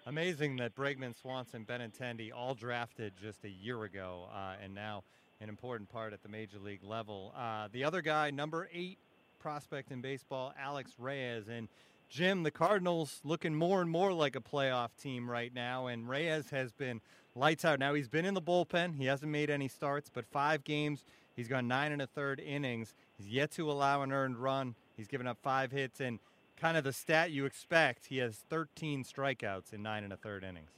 Amazing 0.04 0.56
that 0.56 0.74
Bregman, 0.74 1.14
Swanson, 1.14 1.64
Benintendi 1.64 2.32
all 2.34 2.56
drafted 2.56 3.12
just 3.22 3.44
a 3.44 3.48
year 3.48 3.84
ago, 3.84 4.26
uh, 4.34 4.54
and 4.60 4.74
now 4.74 5.04
an 5.40 5.48
important 5.48 5.88
part 5.88 6.12
at 6.12 6.24
the 6.24 6.28
major 6.28 6.58
league 6.58 6.82
level. 6.82 7.32
Uh, 7.36 7.68
the 7.70 7.84
other 7.84 8.02
guy, 8.02 8.32
number 8.32 8.68
eight 8.72 8.98
prospect 9.38 9.92
in 9.92 10.00
baseball, 10.00 10.52
Alex 10.60 10.90
Reyes, 10.98 11.46
and 11.46 11.68
Jim, 12.08 12.42
the 12.42 12.50
Cardinals 12.50 13.20
looking 13.22 13.54
more 13.54 13.80
and 13.80 13.88
more 13.88 14.12
like 14.12 14.34
a 14.34 14.40
playoff 14.40 14.88
team 15.00 15.30
right 15.30 15.54
now, 15.54 15.86
and 15.86 16.08
Reyes 16.08 16.50
has 16.50 16.72
been 16.72 17.00
lights 17.36 17.64
out. 17.64 17.78
Now 17.78 17.94
he's 17.94 18.08
been 18.08 18.24
in 18.24 18.34
the 18.34 18.42
bullpen; 18.42 18.96
he 18.96 19.04
hasn't 19.04 19.30
made 19.30 19.50
any 19.50 19.68
starts, 19.68 20.10
but 20.12 20.26
five 20.26 20.64
games, 20.64 21.04
he's 21.36 21.46
gone 21.46 21.68
nine 21.68 21.92
and 21.92 22.02
a 22.02 22.08
third 22.08 22.40
innings. 22.40 22.92
He's 23.18 23.28
yet 23.28 23.52
to 23.52 23.70
allow 23.70 24.02
an 24.02 24.10
earned 24.10 24.38
run. 24.38 24.74
He's 24.96 25.06
given 25.06 25.28
up 25.28 25.38
five 25.44 25.70
hits 25.70 26.00
and 26.00 26.18
kind 26.62 26.76
of 26.76 26.84
the 26.84 26.92
stat 26.92 27.32
you 27.32 27.44
expect. 27.44 28.06
He 28.06 28.18
has 28.18 28.36
13 28.48 29.02
strikeouts 29.02 29.72
in 29.72 29.82
nine 29.82 30.04
and 30.04 30.12
a 30.12 30.16
third 30.16 30.44
innings. 30.44 30.70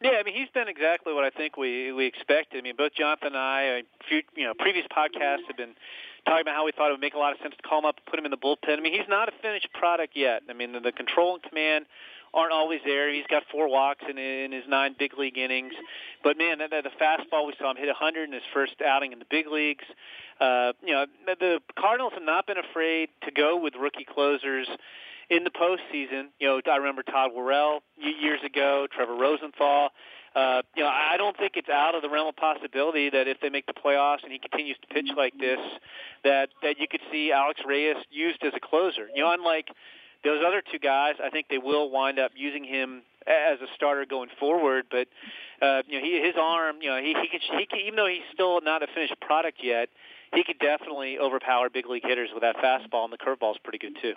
Yeah, 0.00 0.18
I 0.20 0.22
mean 0.22 0.34
he's 0.34 0.48
done 0.54 0.68
exactly 0.68 1.12
what 1.12 1.24
I 1.24 1.30
think 1.30 1.56
we 1.56 1.92
we 1.92 2.06
expected. 2.06 2.58
I 2.58 2.62
mean 2.62 2.76
both 2.78 2.94
Jonathan 2.94 3.28
and 3.28 3.36
I, 3.36 3.82
few, 4.08 4.22
you 4.36 4.44
know, 4.44 4.54
previous 4.54 4.86
podcasts 4.86 5.46
have 5.48 5.56
been 5.56 5.74
talking 6.26 6.42
about 6.42 6.54
how 6.54 6.64
we 6.64 6.72
thought 6.72 6.88
it 6.88 6.92
would 6.92 7.00
make 7.00 7.14
a 7.14 7.18
lot 7.18 7.32
of 7.32 7.38
sense 7.42 7.54
to 7.56 7.68
call 7.68 7.80
him 7.80 7.86
up, 7.86 7.96
put 8.08 8.18
him 8.18 8.24
in 8.24 8.30
the 8.30 8.36
bullpen. 8.36 8.78
I 8.78 8.80
mean, 8.80 8.92
he's 8.92 9.08
not 9.08 9.28
a 9.28 9.32
finished 9.42 9.68
product 9.72 10.16
yet. 10.16 10.42
I 10.48 10.52
mean, 10.52 10.72
the, 10.72 10.80
the 10.80 10.92
control 10.92 11.34
and 11.34 11.42
command 11.42 11.86
aren't 12.34 12.52
always 12.52 12.80
there. 12.84 13.12
He's 13.12 13.26
got 13.28 13.42
four 13.50 13.68
walks 13.68 14.04
in, 14.08 14.18
in 14.18 14.52
his 14.52 14.64
nine 14.68 14.94
big 14.98 15.18
league 15.18 15.38
innings, 15.38 15.74
but 16.24 16.38
man, 16.38 16.58
that, 16.58 16.70
the 16.70 16.90
fastball 17.00 17.46
we 17.46 17.54
saw 17.58 17.70
him 17.70 17.76
hit 17.76 17.86
100 17.86 18.24
in 18.24 18.32
his 18.32 18.42
first 18.54 18.74
outing 18.80 19.12
in 19.12 19.18
the 19.18 19.26
big 19.28 19.46
leagues. 19.48 19.84
Uh, 20.40 20.72
you 20.82 20.92
know, 20.92 21.06
the 21.26 21.60
Cardinals 21.78 22.12
have 22.14 22.22
not 22.22 22.46
been 22.46 22.58
afraid 22.58 23.08
to 23.24 23.30
go 23.30 23.56
with 23.56 23.74
rookie 23.74 24.06
closers 24.06 24.68
in 25.30 25.44
the 25.44 25.50
postseason. 25.50 26.28
You 26.38 26.48
know, 26.48 26.60
I 26.70 26.76
remember 26.76 27.02
Todd 27.02 27.32
Worrell 27.34 27.80
years 27.96 28.40
ago, 28.44 28.86
Trevor 28.90 29.14
Rosenthal. 29.16 29.90
Uh, 30.34 30.62
you 30.74 30.82
know, 30.82 30.88
I 30.88 31.16
don't 31.18 31.36
think 31.36 31.52
it's 31.56 31.68
out 31.68 31.94
of 31.94 32.00
the 32.00 32.08
realm 32.08 32.28
of 32.28 32.36
possibility 32.36 33.10
that 33.10 33.28
if 33.28 33.38
they 33.40 33.50
make 33.50 33.66
the 33.66 33.74
playoffs 33.74 34.22
and 34.22 34.32
he 34.32 34.38
continues 34.38 34.78
to 34.80 34.86
pitch 34.94 35.08
like 35.14 35.34
this, 35.38 35.58
that 36.24 36.48
that 36.62 36.78
you 36.78 36.88
could 36.88 37.02
see 37.10 37.32
Alex 37.32 37.60
Reyes 37.66 37.96
used 38.10 38.42
as 38.42 38.52
a 38.56 38.60
closer. 38.60 39.08
You 39.14 39.24
know, 39.24 39.32
unlike 39.32 39.68
those 40.24 40.42
other 40.46 40.62
two 40.62 40.78
guys, 40.78 41.14
I 41.22 41.28
think 41.28 41.48
they 41.50 41.58
will 41.58 41.90
wind 41.90 42.18
up 42.18 42.32
using 42.34 42.64
him 42.64 43.02
as 43.26 43.60
a 43.60 43.66
starter 43.74 44.06
going 44.06 44.30
forward. 44.40 44.86
But 44.90 45.08
uh, 45.60 45.82
you 45.86 45.98
know, 45.98 46.04
he, 46.04 46.22
his 46.24 46.34
arm, 46.40 46.76
you 46.80 46.88
know, 46.88 46.96
he 46.96 47.14
he 47.20 47.28
can, 47.28 47.40
he 47.58 47.66
can 47.66 47.80
even 47.80 47.96
though 47.96 48.08
he's 48.08 48.24
still 48.32 48.60
not 48.62 48.82
a 48.82 48.86
finished 48.94 49.20
product 49.20 49.58
yet, 49.62 49.90
he 50.32 50.44
could 50.44 50.58
definitely 50.58 51.18
overpower 51.18 51.68
big 51.68 51.86
league 51.86 52.06
hitters 52.06 52.30
with 52.32 52.42
that 52.42 52.56
fastball, 52.56 53.04
and 53.04 53.12
the 53.12 53.18
curveball 53.18 53.52
is 53.52 53.58
pretty 53.62 53.78
good 53.78 53.96
too. 54.00 54.14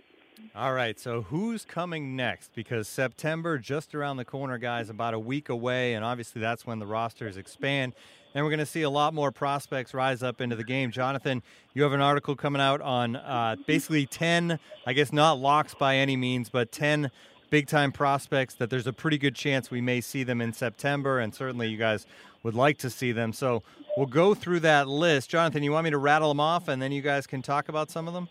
All 0.56 0.74
right, 0.74 1.00
so 1.00 1.24
who's 1.24 1.66
coming 1.66 2.16
next? 2.16 2.54
Because 2.54 2.88
September 2.88 3.58
just 3.58 3.94
around 3.94 4.18
the 4.18 4.26
corner, 4.26 4.58
guys, 4.58 4.90
about 4.90 5.14
a 5.14 5.20
week 5.20 5.50
away, 5.50 5.94
and 5.94 6.06
obviously 6.06 6.42
that's 6.42 6.66
when 6.66 6.80
the 6.80 6.86
rosters 6.86 7.38
expand. 7.38 7.94
And 8.34 8.44
we're 8.44 8.52
going 8.52 8.60
to 8.60 8.66
see 8.66 8.82
a 8.82 8.90
lot 8.90 9.14
more 9.14 9.32
prospects 9.32 9.94
rise 9.94 10.24
up 10.24 10.42
into 10.42 10.56
the 10.56 10.64
game. 10.64 10.92
Jonathan, 10.92 11.42
you 11.74 11.84
have 11.84 11.94
an 11.94 12.02
article 12.02 12.36
coming 12.36 12.62
out 12.62 12.82
on 12.82 13.16
uh, 13.16 13.56
basically 13.66 14.06
10, 14.06 14.60
I 14.86 14.94
guess 14.94 15.14
not 15.14 15.40
locks 15.40 15.74
by 15.74 15.96
any 15.98 16.18
means, 16.18 16.50
but 16.50 16.72
10 16.72 17.12
big 17.50 17.68
time 17.68 17.92
prospects 17.92 18.56
that 18.56 18.70
there's 18.70 18.88
a 18.88 18.94
pretty 18.94 19.18
good 19.18 19.36
chance 19.36 19.72
we 19.72 19.82
may 19.82 20.02
see 20.02 20.24
them 20.24 20.42
in 20.42 20.52
September, 20.52 21.20
and 21.20 21.34
certainly 21.34 21.70
you 21.70 21.78
guys 21.78 22.06
would 22.44 22.56
like 22.56 22.78
to 22.80 22.90
see 22.90 23.12
them. 23.12 23.34
So 23.34 23.64
we'll 23.98 24.06
go 24.06 24.34
through 24.34 24.62
that 24.62 24.88
list. 24.88 25.30
Jonathan, 25.30 25.64
you 25.64 25.72
want 25.72 25.86
me 25.86 25.92
to 25.92 25.98
rattle 25.98 26.30
them 26.30 26.40
off 26.40 26.68
and 26.68 26.82
then 26.82 26.92
you 26.92 27.02
guys 27.02 27.26
can 27.26 27.42
talk 27.42 27.70
about 27.70 27.90
some 27.90 28.08
of 28.08 28.14
them? 28.14 28.30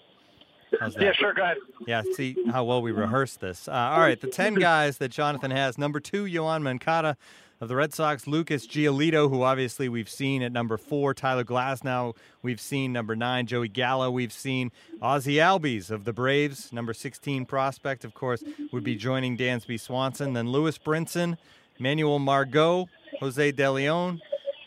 Yeah, 0.99 1.13
sure. 1.13 1.33
Go 1.35 1.43
ahead. 1.43 1.57
Yeah, 1.87 2.03
see 2.15 2.37
how 2.51 2.65
well 2.65 2.83
we 2.83 2.93
rehearsed 2.93 3.41
this. 3.41 3.69
Uh, 3.69 3.73
all 3.73 4.01
right, 4.01 4.21
the 4.21 4.29
10 4.29 4.55
guys 4.55 4.99
that 4.99 5.11
Jonathan 5.11 5.51
has. 5.51 5.79
Number 5.79 6.01
two, 6.01 6.25
Yoan 6.25 6.63
Moncada 6.63 7.17
of 7.61 7.69
the 7.69 7.77
Red 7.77 7.93
Sox. 7.95 8.27
Lucas 8.27 8.67
Giolito, 8.67 9.29
who 9.31 9.43
obviously 9.43 9.89
we've 9.89 10.09
seen 10.09 10.43
at 10.43 10.53
number 10.53 10.77
four. 10.77 11.15
Tyler 11.15 11.45
Glasnow, 11.45 12.17
we've 12.43 12.61
seen 12.61 12.93
number 12.93 13.17
nine. 13.17 13.47
Joey 13.47 13.69
Gallo, 13.69 14.11
we've 14.11 14.33
seen. 14.33 14.71
Ozzie 15.01 15.37
Albies 15.37 15.91
of 15.91 16.05
the 16.05 16.13
Braves, 16.13 16.73
number 16.73 16.93
16 16.93 17.47
prospect, 17.47 18.05
of 18.05 18.15
course, 18.15 18.43
would 18.73 18.85
be 18.85 18.97
joining 18.97 19.37
Dansby 19.37 19.81
Swanson. 19.81 20.33
Then 20.33 20.51
Lewis 20.51 20.79
Brinson, 20.79 21.37
Manuel 21.79 22.19
Margot, 22.19 22.89
Jose 23.21 23.53
De 23.53 23.71
Leon, 23.71 24.21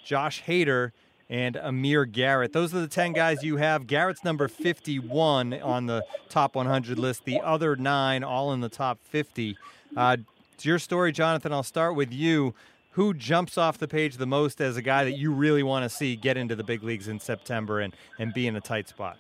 Josh 0.03 0.43
Hader, 0.43 0.91
and 1.29 1.55
Amir 1.57 2.05
Garrett. 2.05 2.53
Those 2.53 2.73
are 2.73 2.79
the 2.79 2.87
10 2.87 3.13
guys 3.13 3.43
you 3.43 3.57
have. 3.57 3.87
Garrett's 3.87 4.23
number 4.23 4.47
51 4.47 5.53
on 5.55 5.85
the 5.85 6.05
top 6.29 6.55
100 6.55 6.97
list. 6.97 7.25
The 7.25 7.41
other 7.41 7.75
nine, 7.75 8.23
all 8.23 8.53
in 8.53 8.61
the 8.61 8.69
top 8.69 8.99
50. 9.03 9.57
Uh, 9.95 10.17
it's 10.53 10.65
your 10.65 10.79
story, 10.79 11.11
Jonathan. 11.11 11.51
I'll 11.51 11.63
start 11.63 11.95
with 11.95 12.13
you. 12.13 12.53
Who 12.91 13.13
jumps 13.13 13.59
off 13.59 13.77
the 13.77 13.87
page 13.87 14.17
the 14.17 14.25
most 14.25 14.59
as 14.59 14.75
a 14.75 14.81
guy 14.81 15.03
that 15.03 15.17
you 15.17 15.31
really 15.31 15.61
want 15.61 15.83
to 15.83 15.95
see 15.95 16.15
get 16.15 16.35
into 16.35 16.55
the 16.55 16.63
big 16.63 16.81
leagues 16.81 17.07
in 17.07 17.19
September 17.19 17.79
and, 17.79 17.95
and 18.17 18.33
be 18.33 18.47
in 18.47 18.55
a 18.55 18.61
tight 18.61 18.89
spot? 18.89 19.17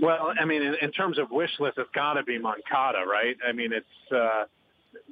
Well, 0.00 0.32
I 0.40 0.44
mean, 0.44 0.62
in, 0.62 0.76
in 0.80 0.92
terms 0.92 1.18
of 1.18 1.30
wish 1.30 1.50
list, 1.58 1.78
it's 1.78 1.90
got 1.94 2.14
to 2.14 2.22
be 2.22 2.38
Moncada, 2.38 3.04
right? 3.04 3.36
I 3.46 3.50
mean, 3.50 3.72
it's 3.72 4.12
uh, 4.12 4.44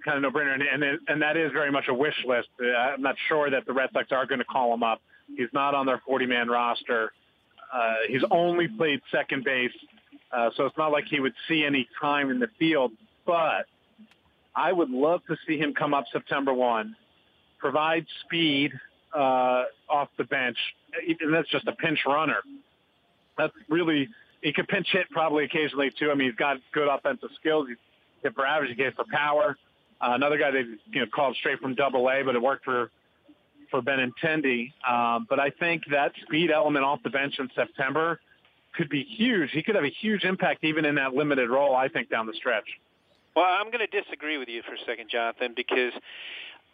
kind 0.04 0.16
of 0.16 0.22
no 0.22 0.30
brainer, 0.30 0.54
and 0.54 0.62
and, 0.62 0.98
and 1.08 1.22
that 1.22 1.36
is 1.36 1.50
very 1.52 1.72
much 1.72 1.88
a 1.88 1.94
wish 1.94 2.14
list. 2.26 2.48
Uh, 2.62 2.76
I'm 2.76 3.02
not 3.02 3.16
sure 3.28 3.50
that 3.50 3.66
the 3.66 3.72
Red 3.72 3.90
Sox 3.92 4.12
are 4.12 4.24
going 4.24 4.38
to 4.38 4.44
call 4.44 4.72
him 4.72 4.82
up. 4.82 5.02
He's 5.36 5.48
not 5.52 5.74
on 5.74 5.86
their 5.86 6.00
40-man 6.08 6.48
roster. 6.48 7.12
Uh, 7.72 7.94
he's 8.08 8.22
only 8.30 8.68
played 8.68 9.00
second 9.12 9.44
base, 9.44 9.72
uh, 10.32 10.50
so 10.56 10.66
it's 10.66 10.76
not 10.76 10.92
like 10.92 11.04
he 11.08 11.20
would 11.20 11.34
see 11.48 11.64
any 11.64 11.88
time 12.00 12.30
in 12.30 12.38
the 12.38 12.48
field. 12.58 12.92
But 13.26 13.66
I 14.54 14.72
would 14.72 14.90
love 14.90 15.22
to 15.28 15.36
see 15.46 15.58
him 15.58 15.74
come 15.74 15.94
up 15.94 16.04
September 16.12 16.52
1, 16.52 16.96
provide 17.58 18.06
speed 18.24 18.72
uh, 19.14 19.64
off 19.88 20.08
the 20.18 20.24
bench, 20.24 20.56
and 21.20 21.32
that's 21.32 21.48
just 21.48 21.66
a 21.68 21.72
pinch 21.72 22.00
runner. 22.06 22.38
That's 23.38 23.52
really 23.68 24.08
he 24.42 24.52
could 24.52 24.68
pinch 24.68 24.88
hit 24.90 25.08
probably 25.10 25.44
occasionally 25.44 25.90
too. 25.98 26.10
I 26.10 26.14
mean, 26.14 26.28
he's 26.28 26.36
got 26.36 26.58
good 26.72 26.88
offensive 26.88 27.30
skills. 27.38 27.68
He's 27.68 27.76
hit 28.22 28.34
for 28.34 28.46
average, 28.46 28.76
he 28.76 28.82
hit 28.82 28.96
for 28.96 29.04
power. 29.10 29.56
Uh, 30.00 30.12
another 30.14 30.38
guy 30.38 30.50
they 30.50 30.64
you 30.92 31.00
know 31.00 31.06
called 31.06 31.36
straight 31.36 31.60
from 31.60 31.74
Double 31.74 32.08
A, 32.08 32.22
but 32.22 32.34
it 32.34 32.42
worked 32.42 32.64
for 32.64 32.90
for 33.70 33.80
Benintendi. 33.80 34.72
Um, 34.88 35.26
but 35.28 35.38
I 35.38 35.50
think 35.50 35.82
that 35.90 36.12
speed 36.22 36.50
element 36.50 36.84
off 36.84 37.02
the 37.02 37.10
bench 37.10 37.34
in 37.38 37.48
September 37.54 38.20
could 38.74 38.88
be 38.88 39.02
huge. 39.02 39.50
He 39.52 39.62
could 39.62 39.74
have 39.74 39.84
a 39.84 39.92
huge 40.00 40.24
impact 40.24 40.64
even 40.64 40.84
in 40.84 40.94
that 40.96 41.14
limited 41.14 41.50
role, 41.50 41.74
I 41.74 41.88
think, 41.88 42.08
down 42.08 42.26
the 42.26 42.34
stretch. 42.34 42.66
Well, 43.34 43.46
I'm 43.46 43.70
going 43.70 43.86
to 43.86 44.02
disagree 44.02 44.38
with 44.38 44.48
you 44.48 44.62
for 44.62 44.74
a 44.74 44.84
second, 44.86 45.10
Jonathan, 45.10 45.52
because 45.56 45.92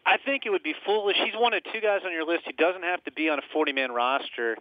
I 0.05 0.17
think 0.25 0.45
it 0.47 0.51
would 0.51 0.63
be 0.63 0.75
foolish. 0.85 1.17
He's 1.25 1.35
one 1.35 1.53
of 1.55 1.63
two 1.65 1.81
guys 1.81 2.01
on 2.05 2.13
your 2.13 2.25
list 2.25 2.45
He 2.47 2.53
doesn't 2.53 2.83
have 2.83 3.03
to 3.05 3.13
be 3.13 3.29
on 3.29 3.39
a 3.39 3.57
40-man 3.57 3.93
roster. 3.93 4.57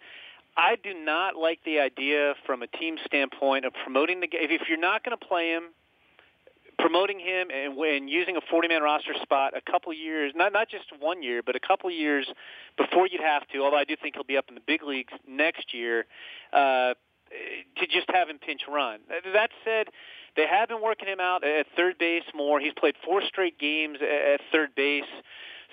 I 0.57 0.75
do 0.81 0.93
not 0.93 1.35
like 1.35 1.59
the 1.65 1.79
idea 1.79 2.33
from 2.45 2.63
a 2.63 2.67
team 2.67 2.97
standpoint 3.05 3.65
of 3.65 3.73
promoting 3.83 4.21
the 4.21 4.27
game. 4.27 4.47
If 4.49 4.69
you're 4.69 4.79
not 4.79 5.03
going 5.03 5.17
to 5.17 5.25
play 5.25 5.49
him, 5.49 5.63
promoting 6.77 7.19
him 7.19 7.47
and 7.51 7.75
when 7.75 8.07
using 8.07 8.35
a 8.37 8.41
40-man 8.41 8.81
roster 8.81 9.13
spot 9.21 9.53
a 9.55 9.71
couple 9.71 9.93
years, 9.93 10.33
not 10.35 10.53
not 10.53 10.69
just 10.69 10.85
one 10.99 11.23
year, 11.23 11.41
but 11.43 11.55
a 11.55 11.59
couple 11.59 11.89
years 11.91 12.27
before 12.77 13.07
you'd 13.07 13.21
have 13.21 13.47
to. 13.49 13.59
Although 13.59 13.77
I 13.77 13.85
do 13.85 13.95
think 14.01 14.15
he'll 14.15 14.23
be 14.23 14.37
up 14.37 14.45
in 14.49 14.55
the 14.55 14.61
big 14.65 14.83
leagues 14.83 15.13
next 15.27 15.73
year, 15.73 16.05
uh, 16.53 16.93
to 17.77 17.87
just 17.87 18.09
have 18.09 18.29
him 18.29 18.37
pinch 18.39 18.61
run. 18.69 18.99
That 19.33 19.49
said, 19.63 19.87
they 20.35 20.45
have 20.47 20.69
been 20.69 20.81
working 20.81 21.07
him 21.07 21.19
out 21.19 21.43
at 21.43 21.65
third 21.75 21.97
base 21.97 22.23
more. 22.33 22.59
He's 22.59 22.73
played 22.77 22.95
four 23.03 23.21
straight 23.27 23.57
games 23.57 23.97
at 24.01 24.41
third 24.51 24.75
base. 24.75 25.03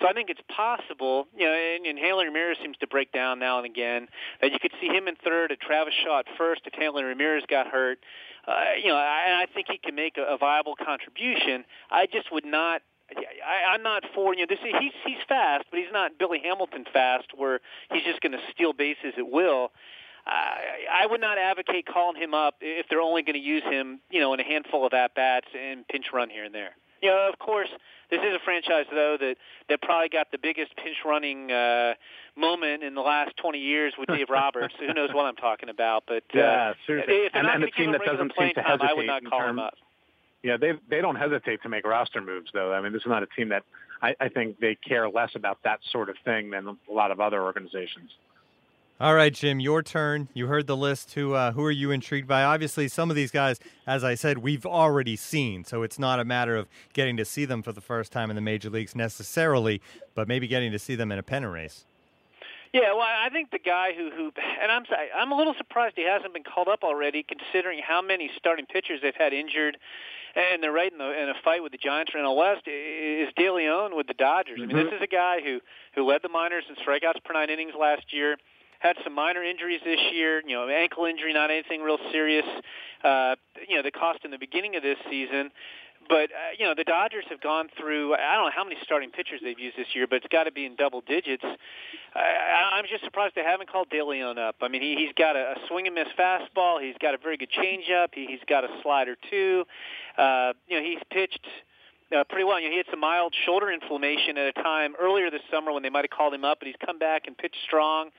So 0.01 0.07
I 0.07 0.13
think 0.13 0.29
it's 0.29 0.41
possible, 0.47 1.27
you 1.37 1.45
know, 1.45 1.53
and, 1.53 1.85
and 1.85 1.99
Hanley 1.99 2.25
Ramirez 2.25 2.57
seems 2.61 2.77
to 2.77 2.87
break 2.87 3.11
down 3.11 3.39
now 3.39 3.57
and 3.57 3.65
again, 3.65 4.07
that 4.41 4.51
you 4.51 4.59
could 4.59 4.73
see 4.81 4.87
him 4.87 5.07
in 5.07 5.15
third, 5.15 5.51
and 5.51 5.59
Travis 5.59 5.93
Shaw 6.03 6.19
at 6.19 6.25
first 6.37 6.61
if 6.65 6.73
Hanley 6.73 7.03
Ramirez 7.03 7.43
got 7.47 7.67
hurt 7.67 7.99
uh, 8.45 8.75
you 8.81 8.89
know, 8.89 8.97
I, 8.97 9.43
I 9.43 9.45
think 9.53 9.67
he 9.69 9.77
can 9.77 9.95
make 9.95 10.17
a, 10.17 10.33
a 10.33 10.37
viable 10.37 10.75
contribution. 10.75 11.63
I 11.89 12.07
just 12.07 12.31
would 12.31 12.45
not 12.45 12.81
I, 13.15 13.73
I'm 13.73 13.83
not 13.83 14.03
for 14.15 14.33
you 14.33 14.41
know 14.41 14.45
this. 14.49 14.59
He's 14.63 14.91
he's 15.05 15.17
fast, 15.27 15.65
but 15.69 15.79
he's 15.79 15.91
not 15.91 16.17
Billy 16.17 16.39
Hamilton 16.43 16.85
fast, 16.91 17.27
where 17.35 17.59
he's 17.91 18.03
just 18.03 18.21
going 18.21 18.31
to 18.31 18.39
steal 18.51 18.73
bases 18.73 19.13
at 19.17 19.29
will. 19.29 19.71
I, 20.25 21.03
I 21.03 21.05
would 21.05 21.19
not 21.19 21.37
advocate 21.37 21.85
calling 21.85 22.19
him 22.19 22.33
up 22.33 22.55
if 22.61 22.87
they're 22.89 23.01
only 23.01 23.23
going 23.23 23.35
to 23.35 23.41
use 23.41 23.63
him, 23.63 23.99
you 24.09 24.21
know, 24.21 24.33
in 24.33 24.39
a 24.39 24.43
handful 24.43 24.85
of 24.85 24.93
at 24.93 25.15
bats 25.15 25.47
and 25.57 25.85
pinch 25.87 26.07
run 26.13 26.29
here 26.29 26.45
and 26.45 26.55
there. 26.55 26.75
You 27.03 27.09
know, 27.09 27.29
of 27.31 27.37
course, 27.37 27.67
this 28.09 28.21
is 28.21 28.33
a 28.33 28.39
franchise 28.45 28.85
though 28.89 29.17
that 29.19 29.35
that 29.67 29.81
probably 29.81 30.07
got 30.07 30.31
the 30.31 30.37
biggest 30.37 30.73
pinch 30.77 30.95
running 31.03 31.51
uh, 31.51 31.95
moment 32.37 32.81
in 32.81 32.95
the 32.95 33.01
last 33.01 33.35
20 33.41 33.59
years 33.59 33.93
with 33.99 34.07
Dave 34.07 34.29
Roberts. 34.29 34.73
Who 34.79 34.93
knows 34.93 35.09
what 35.13 35.25
I'm 35.25 35.35
talking 35.35 35.67
about? 35.67 36.05
But 36.07 36.23
uh, 36.33 36.39
yeah, 36.39 36.73
seriously. 36.87 37.27
and, 37.33 37.45
and 37.45 37.61
a 37.61 37.71
team 37.71 37.91
that 37.91 38.01
doesn't 38.05 38.31
seem 38.39 38.49
to 38.49 38.53
time, 38.55 38.63
hesitate 38.63 38.89
I 38.89 38.93
would 38.93 39.05
not 39.05 39.25
call 39.25 39.39
terms, 39.39 39.49
him 39.49 39.59
up. 39.59 39.73
Yeah, 40.43 40.55
they 40.55 40.71
they 40.89 41.01
don't 41.01 41.17
hesitate 41.17 41.61
to 41.63 41.69
make 41.69 41.85
roster 41.85 42.21
moves 42.21 42.51
though. 42.53 42.71
I 42.71 42.79
mean, 42.79 42.93
this 42.93 43.01
is 43.01 43.09
not 43.09 43.21
a 43.21 43.27
team 43.35 43.49
that 43.49 43.63
I, 44.01 44.15
I 44.21 44.29
think 44.29 44.61
they 44.61 44.75
care 44.75 45.09
less 45.09 45.31
about 45.35 45.57
that 45.65 45.81
sort 45.91 46.07
of 46.07 46.15
thing 46.23 46.51
than 46.51 46.67
a 46.67 46.93
lot 46.93 47.11
of 47.11 47.19
other 47.19 47.41
organizations. 47.41 48.11
All 49.01 49.15
right, 49.15 49.33
Jim, 49.33 49.59
your 49.59 49.81
turn. 49.81 50.29
You 50.35 50.45
heard 50.47 50.67
the 50.67 50.77
list. 50.77 51.15
Who 51.15 51.33
uh, 51.33 51.51
who 51.53 51.63
are 51.63 51.71
you 51.71 51.89
intrigued 51.89 52.27
by? 52.27 52.43
Obviously, 52.43 52.87
some 52.87 53.09
of 53.09 53.15
these 53.15 53.31
guys, 53.31 53.59
as 53.87 54.03
I 54.03 54.13
said, 54.13 54.37
we've 54.37 54.67
already 54.67 55.15
seen, 55.15 55.65
so 55.65 55.81
it's 55.81 55.97
not 55.97 56.19
a 56.19 56.25
matter 56.25 56.55
of 56.55 56.67
getting 56.93 57.17
to 57.17 57.25
see 57.25 57.45
them 57.45 57.63
for 57.63 57.71
the 57.71 57.81
first 57.81 58.11
time 58.11 58.29
in 58.29 58.35
the 58.35 58.41
major 58.41 58.69
leagues 58.69 58.95
necessarily, 58.95 59.81
but 60.13 60.27
maybe 60.27 60.47
getting 60.47 60.71
to 60.71 60.79
see 60.79 60.93
them 60.93 61.11
in 61.11 61.17
a 61.17 61.23
pennant 61.23 61.51
race. 61.51 61.85
Yeah, 62.71 62.93
well, 62.93 63.01
I 63.01 63.29
think 63.29 63.49
the 63.49 63.59
guy 63.59 63.93
who 63.97 64.11
who 64.11 64.31
and 64.61 64.71
I'm 64.71 64.83
I'm 65.15 65.31
a 65.31 65.35
little 65.35 65.55
surprised 65.57 65.95
he 65.95 66.07
hasn't 66.07 66.33
been 66.33 66.43
called 66.43 66.67
up 66.67 66.83
already, 66.83 67.23
considering 67.23 67.81
how 67.85 68.01
many 68.01 68.29
starting 68.37 68.67
pitchers 68.67 68.99
they've 69.01 69.15
had 69.17 69.33
injured, 69.33 69.75
and 70.35 70.61
they're 70.61 70.71
right 70.71 70.91
in, 70.91 70.99
the, 70.99 71.23
in 71.23 71.29
a 71.29 71.35
fight 71.43 71.63
with 71.63 71.71
the 71.71 71.79
Giants 71.79 72.11
for 72.11 72.19
NL 72.19 72.37
West. 72.37 72.67
Is 72.67 73.33
De 73.35 73.49
Leon 73.49 73.95
with 73.95 74.05
the 74.05 74.13
Dodgers? 74.13 74.59
Mm-hmm. 74.59 74.69
I 74.69 74.73
mean, 74.73 74.85
this 74.85 74.93
mm-hmm. 74.93 74.95
is 74.97 75.01
a 75.01 75.07
guy 75.07 75.41
who 75.43 75.59
who 75.95 76.07
led 76.07 76.21
the 76.21 76.29
minors 76.29 76.65
in 76.69 76.75
strikeouts 76.75 77.23
per 77.25 77.33
nine 77.33 77.49
innings 77.49 77.73
last 77.77 78.13
year 78.13 78.37
had 78.83 78.97
some 79.03 79.15
minor 79.15 79.41
injuries 79.41 79.79
this 79.83 79.99
year. 80.11 80.43
You 80.45 80.55
know, 80.55 80.67
ankle 80.67 81.05
injury, 81.05 81.33
not 81.33 81.49
anything 81.49 81.81
real 81.81 81.97
serious. 82.11 82.45
Uh, 83.03 83.35
you 83.67 83.77
know, 83.77 83.81
the 83.81 83.91
cost 83.91 84.19
in 84.25 84.31
the 84.31 84.37
beginning 84.37 84.75
of 84.75 84.83
this 84.83 84.97
season. 85.09 85.51
but 86.09 86.29
uh, 86.31 86.51
you 86.59 86.65
know 86.65 86.73
the 86.75 86.83
Dodgers 86.83 87.23
have 87.29 87.41
gone 87.41 87.69
through. 87.79 88.13
I 88.15 88.35
don't 88.35 88.45
know 88.45 88.51
how 88.55 88.63
many 88.65 88.75
starting 88.83 89.09
pitchers 89.09 89.39
they've 89.41 89.57
used 89.57 89.77
this 89.77 89.87
year, 89.93 90.05
but 90.05 90.17
it's 90.17 90.27
got 90.27 90.43
to 90.43 90.51
be 90.51 90.65
in 90.65 90.75
double 90.75 91.01
digits. 91.01 91.45
I, 92.13 92.71
I'm 92.73 92.85
just 92.89 93.03
surprised 93.05 93.35
they 93.35 93.43
haven't 93.43 93.71
called 93.71 93.89
De 93.89 94.03
Leon 94.03 94.37
up. 94.37 94.55
I 94.61 94.67
mean, 94.67 94.81
he, 94.81 94.95
he's 94.95 95.13
got 95.17 95.35
a, 95.35 95.53
a 95.53 95.55
swing 95.69 95.87
and 95.87 95.95
miss 95.95 96.09
fastball. 96.19 96.81
He's 96.81 96.97
got 97.01 97.13
a 97.13 97.17
very 97.17 97.37
good 97.37 97.49
changeup. 97.51 98.09
He, 98.13 98.27
he's 98.27 98.43
got 98.47 98.65
a 98.65 98.69
slider 98.83 99.15
too. 99.29 99.63
Uh, 100.17 100.53
you 100.67 100.77
know, 100.77 100.83
he's 100.85 100.99
pitched 101.09 101.47
uh, 102.15 102.23
pretty 102.29 102.43
well. 102.43 102.59
You 102.59 102.67
know, 102.67 102.71
he 102.71 102.77
had 102.77 102.87
some 102.91 102.99
mild 102.99 103.33
shoulder 103.45 103.71
inflammation 103.71 104.37
at 104.37 104.47
a 104.47 104.53
time 104.61 104.93
earlier 105.01 105.31
this 105.31 105.41
summer 105.49 105.71
when 105.71 105.83
they 105.83 105.89
might 105.89 106.03
have 106.03 106.11
called 106.11 106.33
him 106.33 106.43
up, 106.45 106.59
but 106.59 106.67
he's 106.67 106.75
come 106.85 106.99
back 106.99 107.23
and 107.27 107.37
pitched 107.37 107.57
strong. 107.65 108.09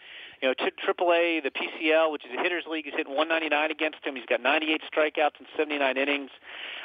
You 0.45 0.51
know, 0.51 0.55
t- 0.67 0.77
AAA, 0.87 1.43
the 1.43 1.51
PCL, 1.51 2.13
which 2.13 2.23
is 2.27 2.31
a 2.39 2.43
hitters 2.43 2.65
league, 2.71 2.85
he's 2.85 2.93
hitting 2.93 3.17
199 3.17 3.71
against 3.71 4.05
him. 4.05 4.15
He's 4.15 4.27
got 4.27 4.43
98 4.43 4.83
strikeouts 4.93 5.41
in 5.41 5.47
79 5.57 5.97
innings. 5.97 6.29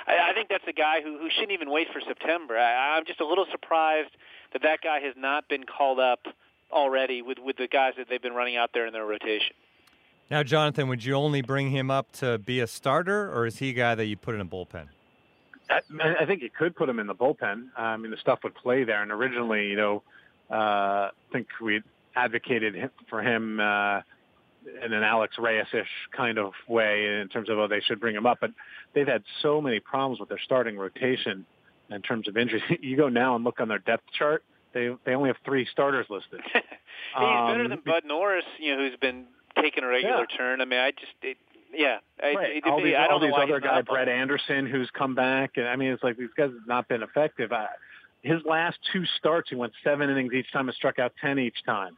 I, 0.08 0.30
I 0.30 0.34
think 0.34 0.48
that's 0.48 0.64
a 0.66 0.72
guy 0.72 1.02
who, 1.04 1.18
who 1.18 1.30
shouldn't 1.30 1.52
even 1.52 1.70
wait 1.70 1.88
for 1.92 2.00
September. 2.00 2.58
I, 2.58 2.96
I'm 2.96 3.04
just 3.04 3.20
a 3.20 3.26
little 3.26 3.46
surprised 3.52 4.12
that 4.54 4.62
that 4.62 4.80
guy 4.82 5.02
has 5.02 5.14
not 5.18 5.50
been 5.50 5.66
called 5.66 6.00
up 6.00 6.22
already 6.72 7.22
with 7.22 7.38
with 7.38 7.58
the 7.58 7.68
guys 7.68 7.96
that 7.98 8.08
they've 8.10 8.22
been 8.22 8.34
running 8.34 8.56
out 8.56 8.70
there 8.74 8.88
in 8.88 8.94
their 8.94 9.06
rotation. 9.06 9.58
Now, 10.32 10.42
Jonathan, 10.42 10.88
would 10.88 11.04
you 11.04 11.16
only 11.16 11.42
bring 11.42 11.70
him 11.70 11.92
up 11.92 12.14
to 12.14 12.38
be 12.38 12.62
a 12.62 12.68
starter, 12.68 13.30
or 13.30 13.46
is 13.46 13.58
he 13.58 13.72
a 13.72 13.74
guy 13.74 13.94
that 13.94 14.06
you 14.06 14.16
put 14.16 14.36
in 14.36 14.42
a 14.42 14.46
bullpen? 14.46 14.88
I, 15.70 15.82
I 16.22 16.26
think 16.26 16.44
you 16.44 16.50
could 16.50 16.78
put 16.78 16.88
him 16.88 16.98
in 17.00 17.08
the 17.08 17.16
bullpen. 17.16 17.72
I 17.76 17.98
mean, 17.98 18.12
the 18.12 18.18
stuff 18.18 18.40
would 18.44 18.56
play 18.56 18.86
there. 18.86 19.02
And 19.02 19.12
originally, 19.12 19.68
you 19.68 19.76
know, 19.76 20.04
uh, 20.50 20.54
I 20.54 21.12
think 21.34 21.48
we 21.60 21.82
advocated 22.24 22.90
for 23.10 23.22
him 23.22 23.60
uh, 23.60 24.02
in 24.84 24.94
an 24.94 25.04
Alex 25.04 25.36
Reyes-ish 25.40 25.88
kind 26.16 26.38
of 26.38 26.54
way 26.68 27.20
in 27.22 27.30
terms 27.30 27.50
of, 27.50 27.58
oh, 27.58 27.68
they 27.68 27.80
should 27.82 28.00
bring 28.00 28.16
him 28.16 28.26
up. 28.26 28.40
But 28.42 28.52
they've 28.94 29.08
had 29.08 29.24
so 29.42 29.62
many 29.62 29.80
problems 29.80 30.20
with 30.20 30.30
their 30.30 30.40
starting 30.44 30.78
rotation 30.78 31.46
in 31.90 32.02
terms 32.02 32.28
of 32.28 32.38
injuries. 32.38 32.64
you 32.82 32.98
go 32.98 33.10
now 33.10 33.36
and 33.36 33.44
look 33.44 33.60
on 33.60 33.68
their 33.68 33.80
depth 33.80 34.06
chart. 34.18 34.44
They 34.72 34.96
they 35.04 35.16
only 35.16 35.30
have 35.30 35.38
three 35.44 35.68
starters 35.72 36.06
listed. 36.10 36.42
He's 36.54 36.64
um, 37.16 37.48
better 37.48 37.68
than 37.68 37.82
Bud 37.84 38.04
Norris, 38.06 38.46
you 38.60 38.76
know, 38.76 38.88
who's 38.88 39.00
been 39.00 39.26
taking 39.60 39.84
a 39.84 39.88
regular 39.88 40.28
yeah. 40.30 40.38
turn. 40.38 40.62
I 40.62 40.66
mean, 40.66 40.80
I 40.80 40.92
just 40.92 41.14
it, 41.24 41.38
yeah. 41.74 41.98
Right. 42.22 42.58
It, 42.58 42.64
all 42.66 42.84
these, 42.84 42.94
I 42.96 43.08
don't 43.08 43.14
all 43.14 43.20
these 43.20 43.34
other 43.36 43.60
guys, 43.60 43.84
Brett 43.86 44.08
Anderson, 44.08 44.68
who's 44.68 44.90
come 44.92 45.16
back, 45.16 45.54
and 45.56 45.68
I 45.68 45.76
mean, 45.76 45.92
it's 45.92 46.04
like 46.04 46.18
these 46.18 46.30
guys 46.38 46.52
have 46.52 46.68
not 46.68 46.88
been 46.88 47.02
effective. 47.02 47.52
I, 47.52 47.68
his 48.22 48.42
last 48.46 48.78
two 48.92 49.06
starts, 49.18 49.50
he 49.50 49.56
went 49.56 49.74
seven 49.84 50.10
innings 50.10 50.34
each 50.34 50.52
time 50.52 50.68
and 50.68 50.76
struck 50.76 51.00
out 51.00 51.14
ten 51.22 51.40
each 51.40 51.64
time. 51.66 51.98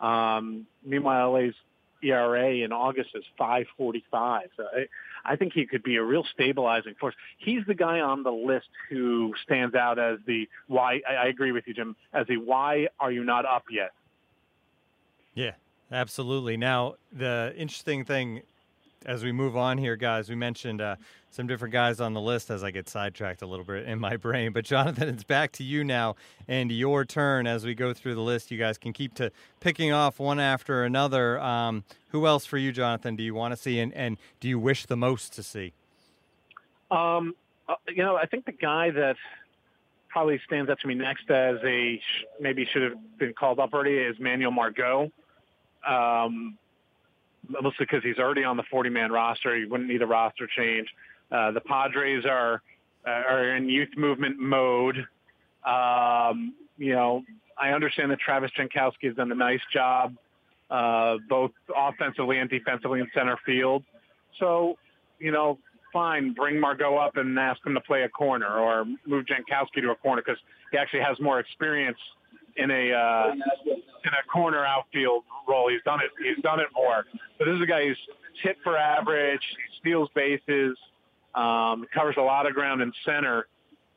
Um, 0.00 0.66
meanwhile, 0.84 1.32
LA's 1.32 1.54
ERA 2.02 2.56
in 2.64 2.72
August 2.72 3.10
is 3.14 3.24
5.45. 3.38 4.42
So 4.56 4.64
I, 4.64 4.86
I 5.24 5.36
think 5.36 5.52
he 5.52 5.66
could 5.66 5.82
be 5.82 5.96
a 5.96 6.02
real 6.02 6.24
stabilizing 6.32 6.94
force. 7.00 7.14
He's 7.38 7.64
the 7.66 7.74
guy 7.74 8.00
on 8.00 8.22
the 8.22 8.30
list 8.30 8.68
who 8.88 9.34
stands 9.44 9.74
out 9.74 9.98
as 9.98 10.18
the 10.26 10.48
why. 10.66 11.00
I, 11.08 11.14
I 11.14 11.26
agree 11.26 11.52
with 11.52 11.64
you, 11.66 11.74
Jim. 11.74 11.96
As 12.12 12.26
the 12.26 12.36
why 12.36 12.88
are 13.00 13.10
you 13.10 13.24
not 13.24 13.44
up 13.44 13.64
yet? 13.70 13.90
Yeah, 15.34 15.52
absolutely. 15.90 16.56
Now 16.56 16.94
the 17.12 17.52
interesting 17.56 18.04
thing 18.04 18.42
as 19.06 19.22
we 19.24 19.32
move 19.32 19.56
on 19.56 19.78
here, 19.78 19.96
guys, 19.96 20.28
we 20.28 20.34
mentioned 20.34 20.80
uh, 20.80 20.96
some 21.30 21.46
different 21.46 21.72
guys 21.72 22.00
on 22.00 22.14
the 22.14 22.20
list 22.20 22.50
as 22.50 22.64
I 22.64 22.70
get 22.70 22.88
sidetracked 22.88 23.42
a 23.42 23.46
little 23.46 23.64
bit 23.64 23.86
in 23.86 23.98
my 23.98 24.16
brain. 24.18 24.52
But 24.52 24.64
Jonathan, 24.64 25.08
it's 25.08 25.24
back 25.24 25.52
to 25.52 25.64
you 25.64 25.84
now 25.84 26.16
and 26.46 26.70
your 26.72 27.04
turn 27.04 27.46
as 27.46 27.64
we 27.64 27.74
go 27.74 27.92
through 27.92 28.14
the 28.14 28.22
list. 28.22 28.50
You 28.50 28.58
guys 28.58 28.78
can 28.78 28.92
keep 28.92 29.14
to 29.14 29.30
picking 29.60 29.92
off 29.92 30.18
one 30.18 30.40
after 30.40 30.84
another. 30.84 31.38
Um, 31.40 31.84
who 32.08 32.26
else 32.26 32.44
for 32.44 32.58
you, 32.58 32.72
Jonathan? 32.72 33.16
Do 33.16 33.22
you 33.22 33.34
want 33.34 33.52
to 33.52 33.56
see 33.56 33.78
and, 33.80 33.92
and 33.94 34.16
do 34.40 34.48
you 34.48 34.58
wish 34.58 34.86
the 34.86 34.96
most 34.96 35.32
to 35.34 35.42
see? 35.42 35.72
Um, 36.90 37.34
uh, 37.68 37.74
you 37.88 38.02
know, 38.02 38.16
I 38.16 38.26
think 38.26 38.46
the 38.46 38.52
guy 38.52 38.90
that 38.90 39.16
probably 40.08 40.40
stands 40.46 40.70
up 40.70 40.78
to 40.80 40.86
me 40.86 40.94
next 40.94 41.30
as 41.30 41.56
a 41.64 42.00
maybe 42.40 42.66
should 42.72 42.82
have 42.82 43.18
been 43.18 43.34
called 43.34 43.58
up 43.58 43.74
already 43.74 43.96
is 43.96 44.18
Manuel 44.18 44.50
Margot. 44.50 45.12
Um, 45.86 46.58
mostly 47.48 47.86
because 47.86 48.02
he's 48.02 48.18
already 48.18 48.44
on 48.44 48.56
the 48.56 48.64
40-man 48.72 49.10
roster. 49.10 49.56
He 49.56 49.64
wouldn't 49.64 49.88
need 49.88 50.02
a 50.02 50.06
roster 50.06 50.48
change. 50.56 50.88
Uh, 51.30 51.50
the 51.52 51.60
Padres 51.60 52.24
are 52.24 52.62
uh, 53.06 53.10
are 53.10 53.56
in 53.56 53.68
youth 53.68 53.90
movement 53.96 54.38
mode. 54.38 54.96
Um, 55.64 56.54
you 56.76 56.94
know, 56.94 57.22
I 57.56 57.70
understand 57.70 58.10
that 58.10 58.20
Travis 58.20 58.50
Jankowski 58.58 59.06
has 59.06 59.16
done 59.16 59.30
a 59.32 59.34
nice 59.34 59.60
job, 59.72 60.14
uh, 60.70 61.16
both 61.28 61.50
offensively 61.74 62.38
and 62.38 62.48
defensively 62.48 63.00
in 63.00 63.08
center 63.14 63.38
field. 63.44 63.82
So, 64.38 64.76
you 65.18 65.32
know, 65.32 65.58
fine, 65.92 66.32
bring 66.34 66.60
Margot 66.60 66.96
up 66.96 67.16
and 67.16 67.38
ask 67.38 67.64
him 67.66 67.74
to 67.74 67.80
play 67.80 68.02
a 68.02 68.08
corner, 68.08 68.48
or 68.58 68.84
move 69.06 69.26
Jankowski 69.26 69.82
to 69.82 69.90
a 69.90 69.96
corner 69.96 70.22
because 70.24 70.40
he 70.70 70.78
actually 70.78 71.00
has 71.00 71.18
more 71.20 71.40
experience 71.40 71.98
in 72.58 72.70
a 72.70 72.92
uh, 72.92 73.32
in 74.04 74.12
a 74.12 74.30
corner 74.32 74.64
outfield 74.64 75.24
role. 75.48 75.70
He's 75.70 75.82
done 75.84 76.00
it. 76.00 76.10
He's 76.22 76.42
done 76.42 76.60
it 76.60 76.68
more. 76.74 77.04
But 77.38 77.46
this 77.46 77.54
is 77.54 77.62
a 77.62 77.66
guy 77.66 77.86
who's 77.86 77.98
hit 78.42 78.56
for 78.62 78.76
average. 78.76 79.40
He 79.40 79.80
steals 79.80 80.08
bases. 80.14 80.76
Um, 81.34 81.86
covers 81.94 82.16
a 82.18 82.22
lot 82.22 82.46
of 82.46 82.54
ground 82.54 82.82
in 82.82 82.92
center. 83.04 83.46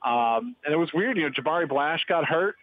Um, 0.03 0.55
and 0.65 0.73
it 0.73 0.77
was 0.77 0.89
weird. 0.93 1.17
You 1.17 1.23
know, 1.23 1.29
Jabari 1.29 1.67
Blash 1.67 2.03
got 2.07 2.25
hurt, 2.25 2.55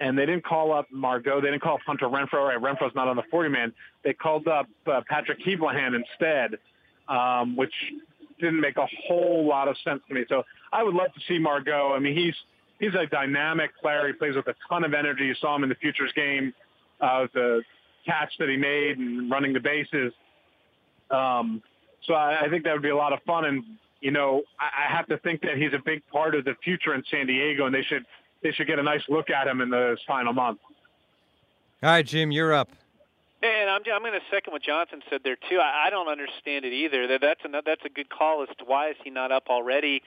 and 0.00 0.16
they 0.16 0.26
didn't 0.26 0.44
call 0.44 0.72
up 0.72 0.86
Margot. 0.90 1.40
They 1.40 1.48
didn't 1.48 1.62
call 1.62 1.74
up 1.74 1.80
Hunter 1.86 2.06
Renfroe. 2.06 2.48
Right, 2.48 2.58
Renfroe's 2.58 2.94
not 2.94 3.08
on 3.08 3.16
the 3.16 3.24
40 3.30 3.48
man. 3.50 3.72
They 4.04 4.12
called 4.12 4.48
up 4.48 4.68
uh, 4.86 5.00
Patrick 5.08 5.40
Kivlehan 5.40 5.94
instead, 5.94 6.58
um, 7.08 7.56
which 7.56 7.72
didn't 8.38 8.60
make 8.60 8.76
a 8.76 8.86
whole 9.06 9.46
lot 9.46 9.68
of 9.68 9.76
sense 9.84 10.00
to 10.08 10.14
me. 10.14 10.24
So 10.28 10.42
I 10.72 10.82
would 10.82 10.94
love 10.94 11.12
to 11.14 11.20
see 11.28 11.38
Margot. 11.38 11.92
I 11.92 11.98
mean, 11.98 12.16
he's 12.16 12.34
he's 12.82 12.94
a 12.94 13.06
dynamic 13.06 13.70
player. 13.80 14.08
He 14.08 14.12
plays 14.12 14.34
with 14.34 14.48
a 14.48 14.54
ton 14.68 14.84
of 14.84 14.92
energy. 14.92 15.24
You 15.24 15.34
saw 15.36 15.54
him 15.54 15.62
in 15.62 15.68
the 15.68 15.76
futures 15.76 16.12
game, 16.14 16.52
uh, 17.00 17.26
the 17.32 17.62
catch 18.04 18.32
that 18.40 18.48
he 18.48 18.56
made 18.56 18.98
and 18.98 19.30
running 19.30 19.52
the 19.52 19.60
bases. 19.60 20.12
Um, 21.10 21.62
so 22.06 22.14
I, 22.14 22.46
I 22.46 22.48
think 22.50 22.64
that 22.64 22.72
would 22.72 22.82
be 22.82 22.88
a 22.90 22.96
lot 22.96 23.12
of 23.12 23.20
fun. 23.22 23.44
And 23.44 23.62
you 24.00 24.10
know, 24.10 24.42
I, 24.58 24.88
I 24.88 24.96
have 24.96 25.06
to 25.06 25.18
think 25.18 25.42
that 25.42 25.56
he's 25.56 25.72
a 25.72 25.82
big 25.84 26.02
part 26.08 26.34
of 26.34 26.44
the 26.44 26.54
future 26.64 26.94
in 26.94 27.04
San 27.08 27.26
Diego, 27.28 27.66
and 27.66 27.74
they 27.74 27.82
should 27.82 28.04
they 28.42 28.50
should 28.50 28.66
get 28.66 28.80
a 28.80 28.82
nice 28.82 29.02
look 29.08 29.30
at 29.30 29.46
him 29.46 29.60
in 29.60 29.70
this 29.70 30.00
final 30.06 30.32
month. 30.32 30.58
All 31.82 31.90
right, 31.90 32.04
Jim, 32.04 32.32
you're 32.32 32.52
up. 32.52 32.70
And 33.44 33.70
I'm 33.70 33.82
I'm 33.92 34.02
going 34.02 34.12
to 34.12 34.20
second 34.30 34.52
what 34.52 34.62
Jonathan 34.62 35.02
said 35.08 35.20
there 35.22 35.36
too. 35.36 35.58
I, 35.58 35.86
I 35.86 35.90
don't 35.90 36.08
understand 36.08 36.64
it 36.64 36.72
either. 36.72 37.06
That 37.06 37.20
that's 37.20 37.40
a 37.44 37.62
that's 37.64 37.84
a 37.84 37.88
good 37.88 38.08
call 38.08 38.42
as 38.42 38.48
to 38.58 38.64
why 38.64 38.90
is 38.90 38.96
he 39.04 39.10
not 39.10 39.30
up 39.30 39.44
already. 39.48 40.02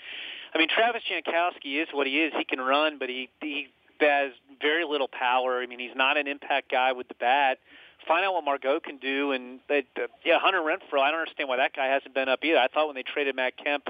I 0.55 0.57
mean, 0.57 0.69
Travis 0.69 1.03
Jankowski 1.11 1.81
is 1.81 1.89
what 1.91 2.07
he 2.07 2.23
is. 2.23 2.33
He 2.37 2.45
can 2.45 2.59
run, 2.59 2.97
but 2.97 3.09
he 3.09 3.29
he 3.41 3.67
has 3.99 4.31
very 4.61 4.85
little 4.85 5.09
power. 5.09 5.61
I 5.61 5.65
mean, 5.65 5.79
he's 5.79 5.95
not 5.95 6.17
an 6.17 6.27
impact 6.27 6.71
guy 6.71 6.93
with 6.93 7.09
the 7.09 7.13
bat 7.15 7.59
find 8.07 8.25
out 8.25 8.33
what 8.33 8.43
Margot 8.43 8.79
can 8.79 8.97
do. 8.97 9.31
And 9.31 9.59
uh, 9.69 9.81
yeah, 10.23 10.39
Hunter 10.39 10.59
Renfroe, 10.59 11.01
I 11.01 11.11
don't 11.11 11.19
understand 11.19 11.49
why 11.49 11.57
that 11.57 11.75
guy 11.75 11.87
hasn't 11.87 12.13
been 12.13 12.29
up 12.29 12.39
either. 12.43 12.57
I 12.57 12.67
thought 12.67 12.87
when 12.87 12.95
they 12.95 13.03
traded 13.03 13.35
Matt 13.35 13.57
Kemp, 13.57 13.87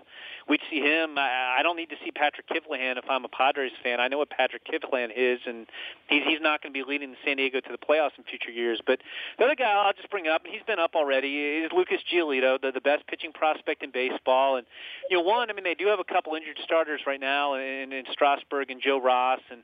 we'd 0.48 0.62
see 0.70 0.80
him. 0.80 1.18
I, 1.18 1.58
I 1.60 1.64
don't 1.64 1.76
need 1.76 1.90
to 1.90 1.96
see 2.04 2.12
Patrick 2.12 2.48
Kivlehan 2.48 2.98
if 2.98 3.06
I'm 3.10 3.26
a 3.26 3.30
Padres 3.30 3.72
fan. 3.84 4.00
I 4.00 4.08
know 4.08 4.18
what 4.18 4.30
Patrick 4.30 4.64
Kivlehan 4.66 5.12
is, 5.16 5.40
and 5.46 5.68
he's 6.10 6.24
he's 6.24 6.42
not 6.42 6.62
going 6.62 6.74
to 6.74 6.78
be 6.78 6.88
leading 6.88 7.16
San 7.26 7.38
Diego 7.38 7.60
to 7.60 7.72
the 7.72 7.78
playoffs 7.78 8.18
in 8.18 8.24
future 8.24 8.52
years. 8.52 8.82
But 8.86 9.00
the 9.38 9.46
other 9.46 9.56
guy 9.56 9.72
I'll 9.72 9.94
just 9.94 10.10
bring 10.10 10.28
up, 10.28 10.44
and 10.46 10.54
he's 10.54 10.64
been 10.64 10.80
up 10.80 10.96
already, 10.96 11.64
is 11.64 11.72
Lucas 11.76 12.02
Giolito, 12.12 12.60
the, 12.62 12.72
the 12.72 12.82
best 12.82 13.08
pitching 13.08 13.32
prospect 13.34 13.84
in 13.84 13.92
baseball. 13.92 14.58
And 14.58 14.66
you 15.10 15.18
know, 15.18 15.24
one, 15.24 15.50
I 15.50 15.54
mean, 15.54 15.64
they 15.64 15.76
do 15.76 15.88
have 15.88 16.00
a 16.00 16.04
couple 16.04 16.34
injured 16.36 16.58
starters 16.64 17.02
right 17.06 17.20
now 17.20 17.56
in, 17.56 17.92
in 17.92 18.06
Strasburg 18.12 18.72
and 18.72 18.82
Joe 18.82 19.02
Ross, 19.02 19.42
and 19.52 19.62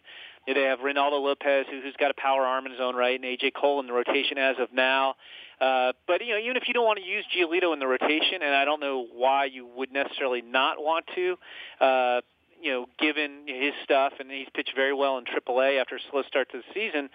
they 0.48 0.64
have 0.64 0.80
Reynaldo 0.80 1.22
Lopez, 1.22 1.66
who, 1.70 1.82
who's 1.82 1.96
got 2.00 2.12
a 2.12 2.16
power 2.16 2.46
arm 2.46 2.66
in 2.66 2.72
his 2.72 2.82
own 2.82 2.96
right, 2.96 3.20
and 3.20 3.24
AJ 3.24 3.54
Cole 3.54 3.80
in 3.80 3.88
the 3.88 3.94
rotation 3.94 4.38
as 4.38 4.56
of 4.60 4.74
now. 4.74 5.16
Uh, 5.60 5.94
but 6.08 6.26
you 6.26 6.34
know, 6.34 6.40
even 6.40 6.58
if 6.58 6.64
you 6.68 6.74
don't 6.74 6.86
want 6.86 6.98
to 6.98 7.06
use 7.06 7.24
Giolito 7.36 7.72
in 7.72 7.80
the 7.80 7.88
rotation, 7.88 8.42
and 8.42 8.56
I 8.56 8.66
don't 8.66 8.80
know 8.80 9.06
why 9.14 9.46
you 9.46 9.68
would 9.78 9.92
necessarily 9.92 10.42
not 10.42 10.82
want 10.82 11.06
to, 11.14 11.38
uh, 11.80 12.22
you 12.60 12.72
know, 12.72 12.86
given 12.98 13.44
his 13.46 13.74
stuff, 13.84 14.14
and 14.20 14.32
he's 14.32 14.48
pitched 14.56 14.74
very 14.76 14.94
well 14.94 15.20
in 15.20 15.26
AAA 15.26 15.80
after 15.80 15.98
a 15.98 16.00
slow 16.10 16.24
start 16.24 16.50
to 16.52 16.58
the 16.58 16.64
season. 16.74 17.10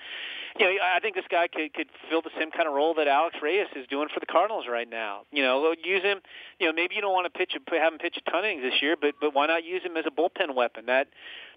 You 0.59 0.67
know, 0.67 0.73
I 0.83 1.01
think 1.01 1.17
this 1.17 1.25
guy 1.29 1.49
could 1.49 1.75
could 1.75 1.89
fill 2.09 2.23
the 2.23 2.31
same 2.39 2.53
kind 2.53 2.69
of 2.69 2.75
role 2.75 2.95
that 2.95 3.09
Alex 3.09 3.37
Reyes 3.43 3.67
is 3.75 3.87
doing 3.89 4.09
for 4.15 4.21
the 4.21 4.27
Cardinals 4.27 4.67
right 4.71 4.89
now. 4.89 5.23
You 5.33 5.43
know, 5.43 5.75
use 5.83 6.03
him. 6.03 6.21
You 6.61 6.69
know, 6.69 6.73
maybe 6.73 6.95
you 6.95 7.01
don't 7.01 7.13
want 7.13 7.33
to 7.33 7.37
pitch 7.37 7.55
have 7.55 7.93
him 7.93 7.99
pitch 7.99 8.17
a 8.17 8.31
ton 8.31 8.45
innings 8.45 8.63
this 8.63 8.81
year, 8.81 8.97
but 9.01 9.15
but 9.21 9.35
why 9.35 9.49
not 9.49 9.65
use 9.65 9.83
him 9.83 9.97
as 9.97 10.05
a 10.07 10.11
bullpen 10.11 10.55
weapon? 10.55 10.87
That 10.87 11.09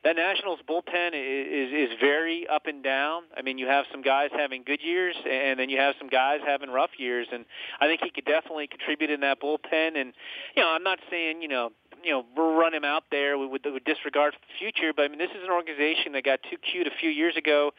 that 0.04 0.16
Nationals 0.16 0.60
bullpen 0.68 1.12
is, 1.14 1.72
is 1.72 1.92
is 1.92 1.98
very 2.00 2.48
up 2.48 2.68
and 2.68 2.84
down. 2.84 3.24
I 3.36 3.42
mean, 3.42 3.58
you 3.58 3.68
have 3.68 3.86
some 3.92 4.02
guys 4.02 4.30
having 4.32 4.64
good 4.64 4.82
years, 4.82 5.16
and 5.30 5.60
then 5.60 5.70
you 5.70 5.78
have 5.78 5.96
some 6.00 6.08
guys 6.08 6.40
having 6.46 6.70
rough 6.70 6.92
years, 6.98 7.28
and 7.32 7.46
I 7.80 7.88
think 7.88 8.02
he 8.04 8.10
could 8.10 8.26
definitely 8.26 8.68
contribute 8.68 9.10
in 9.10 9.22
that 9.22 9.42
bullpen. 9.42 10.00
And 10.00 10.14
you 10.56 10.64
know, 10.64 10.70
I'm 10.70 10.84
not 10.84 11.00
saying 11.10 11.42
you 11.42 11.48
know 11.48 11.72
you 12.04 12.12
know 12.12 12.26
run 12.36 12.74
him 12.74 12.86
out 12.86 13.04
there 13.12 13.38
with, 13.38 13.62
with 13.66 13.84
disregard 13.84 14.34
for 14.34 14.40
the 14.40 14.58
future. 14.58 14.94
But 14.96 15.04
I 15.04 15.08
mean, 15.10 15.20
this 15.20 15.32
is 15.32 15.44
an 15.44 15.52
organization 15.52 16.14
that 16.14 16.24
got 16.24 16.40
too 16.50 16.58
cute 16.58 16.88
a 16.88 16.92
few 17.00 17.10
years 17.10 17.36
ago 17.36 17.72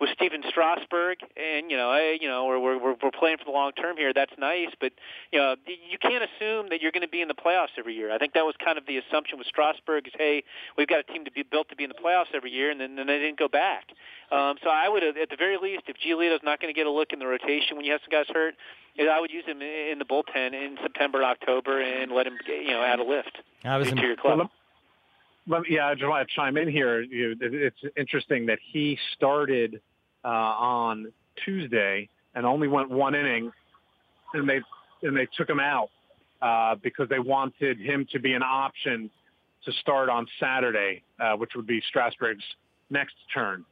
with 0.00 0.10
Stephen 0.12 0.42
Strasburg, 0.48 1.18
and 1.36 1.70
you 1.70 1.76
know, 1.76 1.90
I, 1.90 2.18
you 2.20 2.28
know, 2.28 2.44
we're, 2.44 2.58
we're 2.58 2.96
we're 3.02 3.10
playing 3.10 3.38
for 3.38 3.44
the 3.44 3.50
long 3.50 3.72
term 3.72 3.96
here. 3.96 4.12
That's 4.12 4.32
nice, 4.38 4.68
but 4.80 4.92
you 5.32 5.38
know, 5.38 5.56
you 5.66 5.98
can't 5.98 6.22
assume 6.22 6.68
that 6.70 6.82
you're 6.82 6.92
going 6.92 7.02
to 7.02 7.08
be 7.08 7.22
in 7.22 7.28
the 7.28 7.34
playoffs 7.34 7.76
every 7.78 7.94
year. 7.94 8.12
I 8.12 8.18
think 8.18 8.34
that 8.34 8.44
was 8.44 8.54
kind 8.62 8.78
of 8.78 8.86
the 8.86 8.98
assumption 8.98 9.38
with 9.38 9.46
Strasburg 9.46 10.06
is, 10.06 10.12
hey, 10.16 10.44
we've 10.76 10.88
got 10.88 11.00
a 11.00 11.02
team 11.04 11.24
to 11.24 11.30
be 11.30 11.42
built 11.42 11.68
to 11.70 11.76
be 11.76 11.84
in 11.84 11.90
the 11.90 11.96
playoffs 12.02 12.34
every 12.34 12.50
year, 12.50 12.70
and 12.70 12.80
then, 12.80 12.96
then 12.96 13.06
they 13.06 13.18
didn't 13.18 13.38
go 13.38 13.48
back. 13.48 13.84
Um, 14.30 14.56
so 14.62 14.70
I 14.70 14.88
would, 14.88 15.02
at 15.02 15.30
the 15.30 15.36
very 15.36 15.56
least, 15.56 15.84
if 15.86 15.96
Giolito's 15.96 16.42
not 16.42 16.60
going 16.60 16.72
to 16.72 16.76
get 16.78 16.86
a 16.86 16.90
look 16.90 17.12
in 17.12 17.18
the 17.18 17.26
rotation 17.26 17.76
when 17.76 17.84
you 17.84 17.92
have 17.92 18.00
some 18.02 18.10
guys 18.10 18.26
hurt, 18.28 18.54
I 18.98 19.20
would 19.20 19.30
use 19.30 19.44
him 19.44 19.60
in 19.62 19.98
the 19.98 20.04
bullpen 20.04 20.54
in 20.54 20.78
September, 20.82 21.22
October, 21.22 21.80
and 21.80 22.10
let 22.12 22.26
him, 22.26 22.38
you 22.48 22.70
know, 22.70 22.82
add 22.82 22.98
a 22.98 23.04
lift 23.04 23.38
I 23.64 23.76
was 23.76 23.90
to 23.90 24.00
your 24.00 24.16
club. 24.16 24.38
Well, 24.38 24.38
let 24.38 24.44
me, 24.44 24.50
yeah, 25.68 25.86
I 25.86 25.94
just 25.94 26.06
want 26.06 26.28
to 26.28 26.34
chime 26.34 26.56
in 26.56 26.68
here. 26.68 27.04
It's 27.10 27.76
interesting 27.96 28.46
that 28.46 28.58
he 28.72 28.98
started 29.14 29.80
uh, 30.24 30.28
on 30.28 31.12
Tuesday 31.44 32.08
and 32.34 32.44
only 32.44 32.68
went 32.68 32.90
one 32.90 33.14
inning, 33.14 33.52
and 34.34 34.48
they 34.48 34.60
and 35.02 35.16
they 35.16 35.26
took 35.36 35.48
him 35.48 35.60
out 35.60 35.90
uh, 36.42 36.74
because 36.82 37.08
they 37.08 37.18
wanted 37.18 37.78
him 37.78 38.06
to 38.12 38.18
be 38.18 38.32
an 38.32 38.42
option 38.42 39.10
to 39.64 39.72
start 39.80 40.08
on 40.08 40.26
Saturday, 40.40 41.02
uh, 41.20 41.34
which 41.34 41.50
would 41.54 41.66
be 41.66 41.82
Strasburg's 41.88 42.44
next 42.90 43.14
turn. 43.32 43.64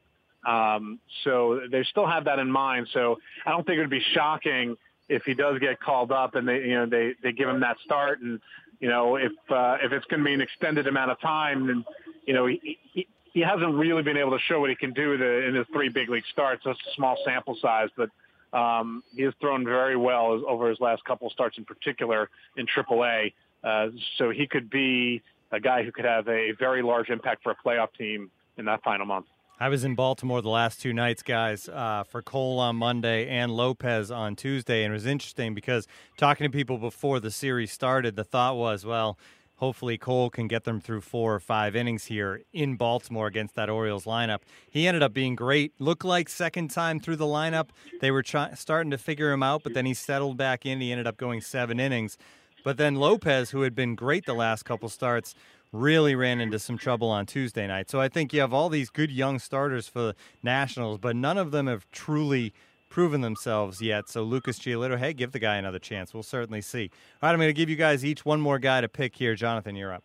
Um, 0.45 0.99
so 1.23 1.61
they 1.71 1.83
still 1.83 2.05
have 2.05 2.25
that 2.25 2.39
in 2.39 2.51
mind. 2.51 2.87
So 2.93 3.17
I 3.45 3.51
don't 3.51 3.65
think 3.65 3.77
it 3.77 3.81
would 3.81 3.89
be 3.89 4.03
shocking 4.13 4.77
if 5.09 5.23
he 5.23 5.33
does 5.33 5.59
get 5.59 5.79
called 5.79 6.11
up 6.11 6.35
and 6.35 6.47
they 6.47 6.57
you 6.61 6.73
know 6.73 6.85
they 6.85 7.13
they 7.21 7.31
give 7.31 7.47
him 7.47 7.59
that 7.59 7.77
start 7.83 8.21
and 8.21 8.39
you 8.79 8.89
know, 8.89 9.15
if 9.15 9.31
uh, 9.49 9.77
if 9.81 9.91
it's 9.91 10.05
going 10.05 10.19
to 10.19 10.25
be 10.25 10.33
an 10.33 10.41
extended 10.41 10.87
amount 10.87 11.11
of 11.11 11.19
time, 11.19 11.67
then 11.67 11.85
you 12.25 12.33
know 12.33 12.47
he, 12.47 12.77
he 12.93 13.07
he 13.33 13.41
hasn't 13.41 13.75
really 13.75 14.01
been 14.01 14.17
able 14.17 14.31
to 14.31 14.39
show 14.47 14.59
what 14.59 14.69
he 14.69 14.75
can 14.75 14.93
do 14.93 15.17
the, 15.17 15.47
in 15.47 15.55
his 15.55 15.67
three 15.73 15.89
big 15.89 16.09
league 16.09 16.23
starts. 16.31 16.63
That's 16.65 16.79
a 16.79 16.95
small 16.95 17.17
sample 17.25 17.57
size, 17.61 17.89
but 17.97 18.09
um, 18.57 19.03
he 19.13 19.23
has 19.23 19.33
thrown 19.41 19.65
very 19.65 19.97
well 19.97 20.41
over 20.47 20.69
his 20.69 20.79
last 20.79 21.03
couple 21.03 21.29
starts, 21.29 21.57
in 21.57 21.65
particular 21.65 22.29
in 22.55 22.65
AAA. 22.65 23.33
Uh, 23.63 23.87
so 24.17 24.29
he 24.29 24.47
could 24.47 24.69
be 24.69 25.21
a 25.51 25.59
guy 25.59 25.83
who 25.83 25.91
could 25.91 26.05
have 26.05 26.27
a 26.29 26.53
very 26.59 26.81
large 26.81 27.09
impact 27.09 27.43
for 27.43 27.51
a 27.51 27.55
playoff 27.55 27.89
team 27.97 28.31
in 28.57 28.65
that 28.65 28.83
final 28.83 29.05
month. 29.05 29.25
I 29.57 29.69
was 29.69 29.85
in 29.85 29.95
Baltimore 29.95 30.41
the 30.41 30.49
last 30.49 30.81
two 30.81 30.91
nights, 30.91 31.23
guys, 31.23 31.69
uh, 31.69 32.03
for 32.03 32.21
Cole 32.21 32.59
on 32.59 32.75
Monday 32.75 33.29
and 33.29 33.55
Lopez 33.55 34.11
on 34.11 34.35
Tuesday. 34.35 34.83
And 34.83 34.91
it 34.91 34.93
was 34.93 35.05
interesting 35.05 35.53
because 35.53 35.87
talking 36.17 36.43
to 36.43 36.49
people 36.51 36.77
before 36.77 37.21
the 37.21 37.31
series 37.31 37.71
started, 37.71 38.17
the 38.17 38.25
thought 38.25 38.57
was, 38.57 38.85
well, 38.85 39.17
hopefully 39.55 39.97
Cole 39.97 40.29
can 40.29 40.49
get 40.49 40.65
them 40.65 40.81
through 40.81 40.99
four 40.99 41.33
or 41.33 41.39
five 41.39 41.73
innings 41.73 42.05
here 42.05 42.41
in 42.51 42.75
Baltimore 42.75 43.27
against 43.27 43.55
that 43.55 43.69
Orioles 43.69 44.03
lineup. 44.03 44.39
He 44.69 44.89
ended 44.89 45.01
up 45.01 45.13
being 45.13 45.35
great. 45.35 45.71
Looked 45.79 46.03
like 46.03 46.27
second 46.27 46.69
time 46.69 46.99
through 46.99 47.15
the 47.15 47.23
lineup. 47.23 47.69
They 48.01 48.11
were 48.11 48.23
try- 48.23 48.55
starting 48.55 48.91
to 48.91 48.97
figure 48.97 49.31
him 49.31 49.41
out, 49.41 49.63
but 49.63 49.73
then 49.73 49.85
he 49.85 49.93
settled 49.93 50.35
back 50.35 50.65
in. 50.65 50.81
He 50.81 50.91
ended 50.91 51.07
up 51.07 51.15
going 51.15 51.39
seven 51.39 51.79
innings. 51.79 52.17
But 52.65 52.75
then 52.75 52.95
Lopez, 52.95 53.51
who 53.51 53.61
had 53.61 53.73
been 53.75 53.95
great 53.95 54.25
the 54.25 54.33
last 54.33 54.63
couple 54.63 54.89
starts, 54.89 55.33
really 55.81 56.15
ran 56.15 56.39
into 56.41 56.59
some 56.59 56.77
trouble 56.77 57.09
on 57.09 57.25
Tuesday 57.25 57.67
night. 57.67 57.89
So 57.89 57.99
I 57.99 58.07
think 58.09 58.33
you 58.33 58.41
have 58.41 58.53
all 58.53 58.69
these 58.69 58.89
good 58.89 59.11
young 59.11 59.39
starters 59.39 59.87
for 59.87 59.99
the 59.99 60.15
Nationals, 60.43 60.97
but 60.99 61.15
none 61.15 61.37
of 61.37 61.51
them 61.51 61.67
have 61.67 61.89
truly 61.91 62.53
proven 62.89 63.21
themselves 63.21 63.81
yet. 63.81 64.07
So 64.07 64.23
Lucas 64.23 64.57
Giolito, 64.59 64.97
hey, 64.97 65.13
give 65.13 65.31
the 65.33 65.39
guy 65.39 65.55
another 65.57 65.79
chance. 65.79 66.13
We'll 66.13 66.23
certainly 66.23 66.61
see. 66.61 66.89
All 67.21 67.27
right, 67.27 67.33
I'm 67.33 67.39
going 67.39 67.49
to 67.49 67.53
give 67.53 67.69
you 67.69 67.75
guys 67.75 68.05
each 68.05 68.23
one 68.25 68.39
more 68.39 68.57
guy 68.59 68.81
to 68.81 68.87
pick 68.87 69.15
here. 69.15 69.35
Jonathan, 69.35 69.75
you're 69.75 69.93
up. 69.93 70.03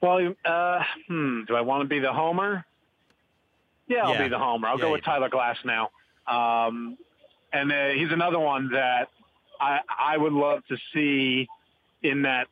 Well, 0.00 0.34
uh, 0.44 0.82
hmm, 1.08 1.42
do 1.46 1.54
I 1.56 1.60
want 1.60 1.82
to 1.82 1.88
be 1.88 1.98
the 1.98 2.12
homer? 2.12 2.64
Yeah, 3.88 4.04
I'll 4.06 4.12
Yeah. 4.12 4.22
be 4.22 4.28
the 4.28 4.38
homer. 4.38 4.68
I'll 4.68 4.78
Yeah, 4.78 4.84
go 4.84 4.92
with 4.92 5.04
Tyler 5.04 5.28
Glasnow. 5.28 5.88
Um, 6.26 6.96
and 7.52 7.72
uh, 7.72 7.88
he's 7.88 8.12
another 8.12 8.38
one 8.38 8.70
that 8.70 9.08
I, 9.60 9.80
I 9.88 10.16
would 10.16 10.32
love 10.32 10.64
to 10.68 10.76
see 10.94 11.48
in 12.02 12.22
that 12.22 12.46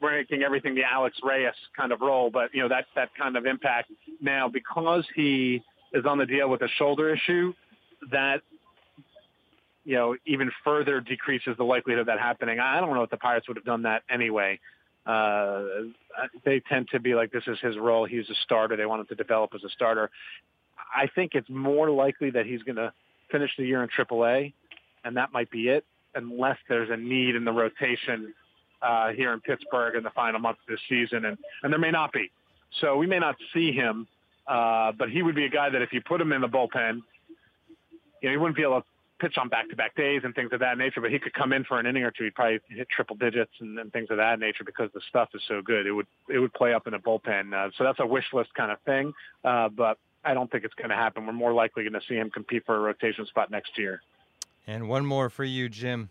making 0.00 0.42
everything 0.42 0.74
the 0.74 0.84
Alex 0.84 1.16
Reyes 1.22 1.54
kind 1.76 1.92
of 1.92 2.00
role, 2.00 2.30
but 2.30 2.54
you 2.54 2.62
know 2.62 2.68
that 2.68 2.86
that 2.94 3.10
kind 3.18 3.36
of 3.36 3.46
impact. 3.46 3.90
Now, 4.20 4.48
because 4.48 5.04
he 5.14 5.62
is 5.92 6.04
on 6.06 6.18
the 6.18 6.24
DL 6.24 6.48
with 6.48 6.62
a 6.62 6.68
shoulder 6.78 7.14
issue, 7.14 7.52
that 8.10 8.42
you 9.84 9.96
know 9.96 10.16
even 10.26 10.50
further 10.64 11.00
decreases 11.00 11.56
the 11.56 11.64
likelihood 11.64 12.00
of 12.00 12.06
that 12.06 12.18
happening. 12.18 12.60
I 12.60 12.80
don't 12.80 12.94
know 12.94 13.02
if 13.02 13.10
the 13.10 13.16
Pirates 13.16 13.48
would 13.48 13.56
have 13.56 13.64
done 13.64 13.82
that 13.82 14.02
anyway. 14.10 14.60
Uh, 15.04 15.64
they 16.44 16.60
tend 16.68 16.88
to 16.92 17.00
be 17.00 17.14
like 17.14 17.32
this 17.32 17.44
is 17.46 17.58
his 17.60 17.76
role. 17.76 18.04
He's 18.04 18.28
a 18.30 18.34
starter. 18.44 18.76
They 18.76 18.86
want 18.86 19.00
him 19.00 19.06
to 19.08 19.14
develop 19.14 19.50
as 19.54 19.64
a 19.64 19.70
starter. 19.70 20.10
I 20.94 21.08
think 21.14 21.32
it's 21.34 21.48
more 21.48 21.90
likely 21.90 22.30
that 22.30 22.46
he's 22.46 22.62
going 22.62 22.76
to 22.76 22.92
finish 23.30 23.50
the 23.56 23.64
year 23.64 23.82
in 23.82 23.88
AAA, 23.88 24.52
and 25.04 25.16
that 25.16 25.32
might 25.32 25.50
be 25.50 25.68
it, 25.68 25.84
unless 26.14 26.58
there's 26.68 26.90
a 26.90 26.96
need 26.96 27.34
in 27.34 27.44
the 27.44 27.52
rotation 27.52 28.34
uh, 28.82 29.12
here 29.12 29.32
in 29.32 29.40
Pittsburgh 29.40 29.96
in 29.96 30.02
the 30.02 30.10
final 30.10 30.40
month 30.40 30.58
of 30.58 30.66
this 30.68 30.80
season, 30.88 31.24
and 31.24 31.38
and 31.62 31.72
there 31.72 31.80
may 31.80 31.90
not 31.90 32.12
be. 32.12 32.30
So 32.80 32.96
we 32.96 33.06
may 33.06 33.18
not 33.18 33.36
see 33.52 33.72
him, 33.72 34.06
uh, 34.46 34.92
but 34.92 35.10
he 35.10 35.22
would 35.22 35.34
be 35.34 35.44
a 35.44 35.50
guy 35.50 35.70
that 35.70 35.82
if 35.82 35.92
you 35.92 36.00
put 36.00 36.20
him 36.20 36.32
in 36.32 36.40
the 36.40 36.48
bullpen, 36.48 37.02
you 38.20 38.28
know, 38.28 38.30
he 38.30 38.36
wouldn't 38.36 38.56
be 38.56 38.62
able 38.62 38.80
to 38.80 38.86
pitch 39.20 39.38
on 39.38 39.48
back-to-back 39.48 39.94
days 39.94 40.22
and 40.24 40.34
things 40.34 40.52
of 40.52 40.60
that 40.60 40.76
nature, 40.76 41.00
but 41.00 41.10
he 41.12 41.18
could 41.18 41.32
come 41.32 41.52
in 41.52 41.62
for 41.62 41.78
an 41.78 41.86
inning 41.86 42.02
or 42.02 42.10
two. 42.10 42.24
He'd 42.24 42.34
probably 42.34 42.58
hit 42.68 42.88
triple 42.88 43.14
digits 43.14 43.52
and, 43.60 43.78
and 43.78 43.92
things 43.92 44.08
of 44.10 44.16
that 44.16 44.40
nature 44.40 44.64
because 44.64 44.90
the 44.94 45.00
stuff 45.08 45.28
is 45.34 45.42
so 45.46 45.62
good. 45.62 45.86
It 45.86 45.92
would 45.92 46.08
it 46.28 46.38
would 46.38 46.52
play 46.52 46.74
up 46.74 46.86
in 46.86 46.94
a 46.94 46.98
bullpen. 46.98 47.54
Uh, 47.54 47.70
so 47.78 47.84
that's 47.84 48.00
a 48.00 48.06
wish 48.06 48.26
list 48.32 48.52
kind 48.54 48.72
of 48.72 48.80
thing, 48.80 49.12
uh, 49.44 49.68
but 49.68 49.98
I 50.24 50.34
don't 50.34 50.50
think 50.50 50.64
it's 50.64 50.74
going 50.74 50.90
to 50.90 50.96
happen. 50.96 51.26
We're 51.26 51.32
more 51.32 51.52
likely 51.52 51.84
going 51.84 51.92
to 51.94 52.06
see 52.08 52.14
him 52.14 52.30
compete 52.30 52.64
for 52.66 52.76
a 52.76 52.80
rotation 52.80 53.26
spot 53.26 53.50
next 53.50 53.78
year. 53.78 54.02
And 54.66 54.88
one 54.88 55.04
more 55.04 55.28
for 55.30 55.44
you, 55.44 55.68
Jim. 55.68 56.10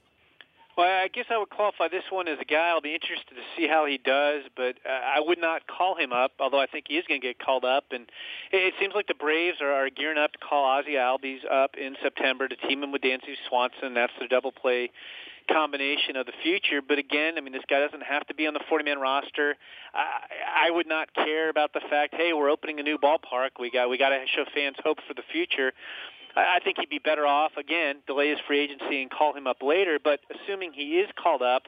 Well, 0.82 0.90
I 0.90 1.10
guess 1.10 1.26
I 1.30 1.38
would 1.38 1.52
qualify 1.52 1.90
this 1.90 2.06
one 2.10 2.28
as 2.28 2.40
a 2.42 2.46
guy. 2.46 2.70
I'll 2.70 2.82
be 2.82 2.96
interested 2.96 3.36
to 3.36 3.46
see 3.56 3.68
how 3.68 3.86
he 3.86 4.00
does, 4.00 4.46
but 4.58 4.82
uh, 4.82 4.90
I 4.90 5.20
would 5.20 5.38
not 5.38 5.68
call 5.68 5.96
him 5.96 6.12
up. 6.12 6.32
Although 6.40 6.60
I 6.60 6.66
think 6.66 6.86
he 6.88 6.96
is 6.96 7.06
going 7.08 7.22
to 7.22 7.28
get 7.28 7.38
called 7.38 7.64
up, 7.64 7.84
and 7.92 8.10
it, 8.52 8.66
it 8.66 8.74
seems 8.80 8.96
like 8.96 9.06
the 9.06 9.14
Braves 9.14 9.62
are, 9.62 9.72
are 9.72 9.92
gearing 9.92 10.18
up 10.18 10.32
to 10.32 10.40
call 10.40 10.66
Ozzie 10.66 10.98
Albies 10.98 11.46
up 11.46 11.76
in 11.78 11.96
September 12.02 12.48
to 12.48 12.56
team 12.56 12.82
him 12.82 12.92
with 12.92 13.04
Dansby 13.04 13.38
Swanson. 13.48 13.94
That's 13.94 14.14
the 14.20 14.28
double 14.28 14.52
play 14.52 14.90
combination 15.54 16.16
of 16.16 16.26
the 16.26 16.34
future. 16.42 16.82
But 16.82 16.98
again, 16.98 17.36
I 17.38 17.42
mean, 17.42 17.54
this 17.54 17.62
guy 17.70 17.80
doesn't 17.80 18.02
have 18.02 18.26
to 18.28 18.34
be 18.34 18.48
on 18.48 18.56
the 18.56 18.62
40-man 18.66 18.98
roster. 18.98 19.58
I, 19.94 20.66
I 20.68 20.72
would 20.72 20.88
not 20.88 21.14
care 21.14 21.52
about 21.52 21.74
the 21.74 21.82
fact, 21.92 22.16
hey, 22.18 22.34
we're 22.34 22.50
opening 22.50 22.80
a 22.80 22.84
new 22.84 22.98
ballpark. 22.98 23.60
We 23.60 23.70
got 23.70 23.88
we 23.88 24.00
got 24.00 24.10
to 24.10 24.26
show 24.36 24.46
fans 24.56 24.78
hope 24.84 24.98
for 25.08 25.14
the 25.14 25.24
future. 25.32 25.74
I 26.36 26.60
think 26.64 26.78
he'd 26.80 26.90
be 26.90 27.00
better 27.00 27.26
off 27.26 27.52
again 27.58 27.98
delay 28.08 28.30
his 28.30 28.40
free 28.48 28.60
agency 28.60 29.02
and 29.02 29.12
call 29.12 29.36
him 29.36 29.48
up 29.48 29.58
later. 29.62 30.00
But 30.02 30.20
assuming 30.32 30.74
he 30.74 31.00
is 31.00 31.10
called 31.22 31.42
up, 31.42 31.64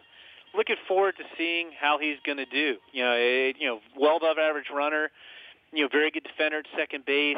looking 0.56 0.76
forward 0.88 1.16
to 1.18 1.24
seeing 1.38 1.72
how 1.80 1.98
he's 2.00 2.18
going 2.26 2.38
to 2.38 2.46
do. 2.46 2.78
You 2.92 3.04
know, 3.04 3.14
it, 3.18 3.56
you 3.60 3.68
know, 3.68 3.80
well 3.98 4.18
above 4.18 4.38
average 4.38 4.68
runner. 4.74 5.12
You 5.72 5.84
know, 5.84 5.90
very 5.92 6.12
good 6.12 6.24
defender 6.24 6.60
at 6.60 6.66
second 6.78 7.06
base. 7.06 7.38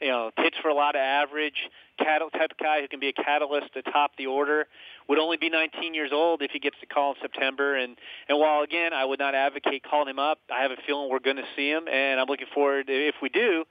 You 0.00 0.08
know, 0.08 0.30
hits 0.36 0.56
for 0.60 0.68
a 0.68 0.74
lot 0.74 0.94
of 0.94 1.00
average. 1.00 1.70
Cattle 1.98 2.28
type 2.30 2.50
of 2.50 2.58
guy 2.58 2.82
who 2.82 2.88
can 2.88 3.00
be 3.00 3.08
a 3.08 3.12
catalyst 3.12 3.72
to 3.74 3.82
top 3.82 4.12
the 4.18 4.26
order. 4.26 4.66
Would 5.08 5.18
only 5.18 5.38
be 5.38 5.48
19 5.48 5.94
years 5.94 6.10
old 6.12 6.42
if 6.42 6.50
he 6.50 6.58
gets 6.58 6.76
to 6.80 6.86
call 6.86 7.12
in 7.12 7.16
September. 7.22 7.76
And 7.76 7.96
and 8.28 8.38
while 8.38 8.62
again 8.62 8.92
I 8.92 9.04
would 9.04 9.18
not 9.18 9.34
advocate 9.34 9.84
calling 9.88 10.08
him 10.08 10.18
up, 10.18 10.38
I 10.54 10.62
have 10.62 10.70
a 10.70 10.76
feeling 10.86 11.10
we're 11.10 11.20
going 11.20 11.36
to 11.36 11.48
see 11.54 11.70
him, 11.70 11.88
and 11.88 12.20
I'm 12.20 12.26
looking 12.26 12.48
forward 12.52 12.86
if 12.88 13.14
we 13.22 13.28
do 13.28 13.64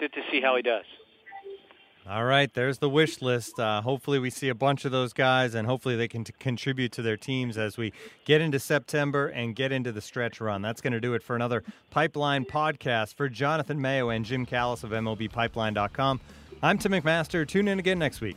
to, 0.00 0.08
to 0.08 0.20
see 0.30 0.40
how 0.40 0.56
he 0.56 0.62
does. 0.62 0.84
All 2.08 2.24
right, 2.24 2.52
there's 2.52 2.78
the 2.78 2.88
wish 2.88 3.22
list. 3.22 3.60
Uh, 3.60 3.80
hopefully, 3.80 4.18
we 4.18 4.28
see 4.28 4.48
a 4.48 4.56
bunch 4.56 4.84
of 4.84 4.90
those 4.90 5.12
guys, 5.12 5.54
and 5.54 5.68
hopefully, 5.68 5.94
they 5.94 6.08
can 6.08 6.24
t- 6.24 6.32
contribute 6.40 6.90
to 6.92 7.02
their 7.02 7.16
teams 7.16 7.56
as 7.56 7.78
we 7.78 7.92
get 8.24 8.40
into 8.40 8.58
September 8.58 9.28
and 9.28 9.54
get 9.54 9.70
into 9.70 9.92
the 9.92 10.00
stretch 10.00 10.40
run. 10.40 10.62
That's 10.62 10.80
going 10.80 10.94
to 10.94 11.00
do 11.00 11.14
it 11.14 11.22
for 11.22 11.36
another 11.36 11.62
Pipeline 11.90 12.44
podcast. 12.44 13.14
For 13.14 13.28
Jonathan 13.28 13.80
Mayo 13.80 14.08
and 14.08 14.24
Jim 14.24 14.46
Callis 14.46 14.82
of 14.82 14.90
MLBPipeline.com, 14.90 16.20
I'm 16.60 16.76
Tim 16.76 16.90
McMaster. 16.90 17.46
Tune 17.46 17.68
in 17.68 17.78
again 17.78 18.00
next 18.00 18.20
week. 18.20 18.36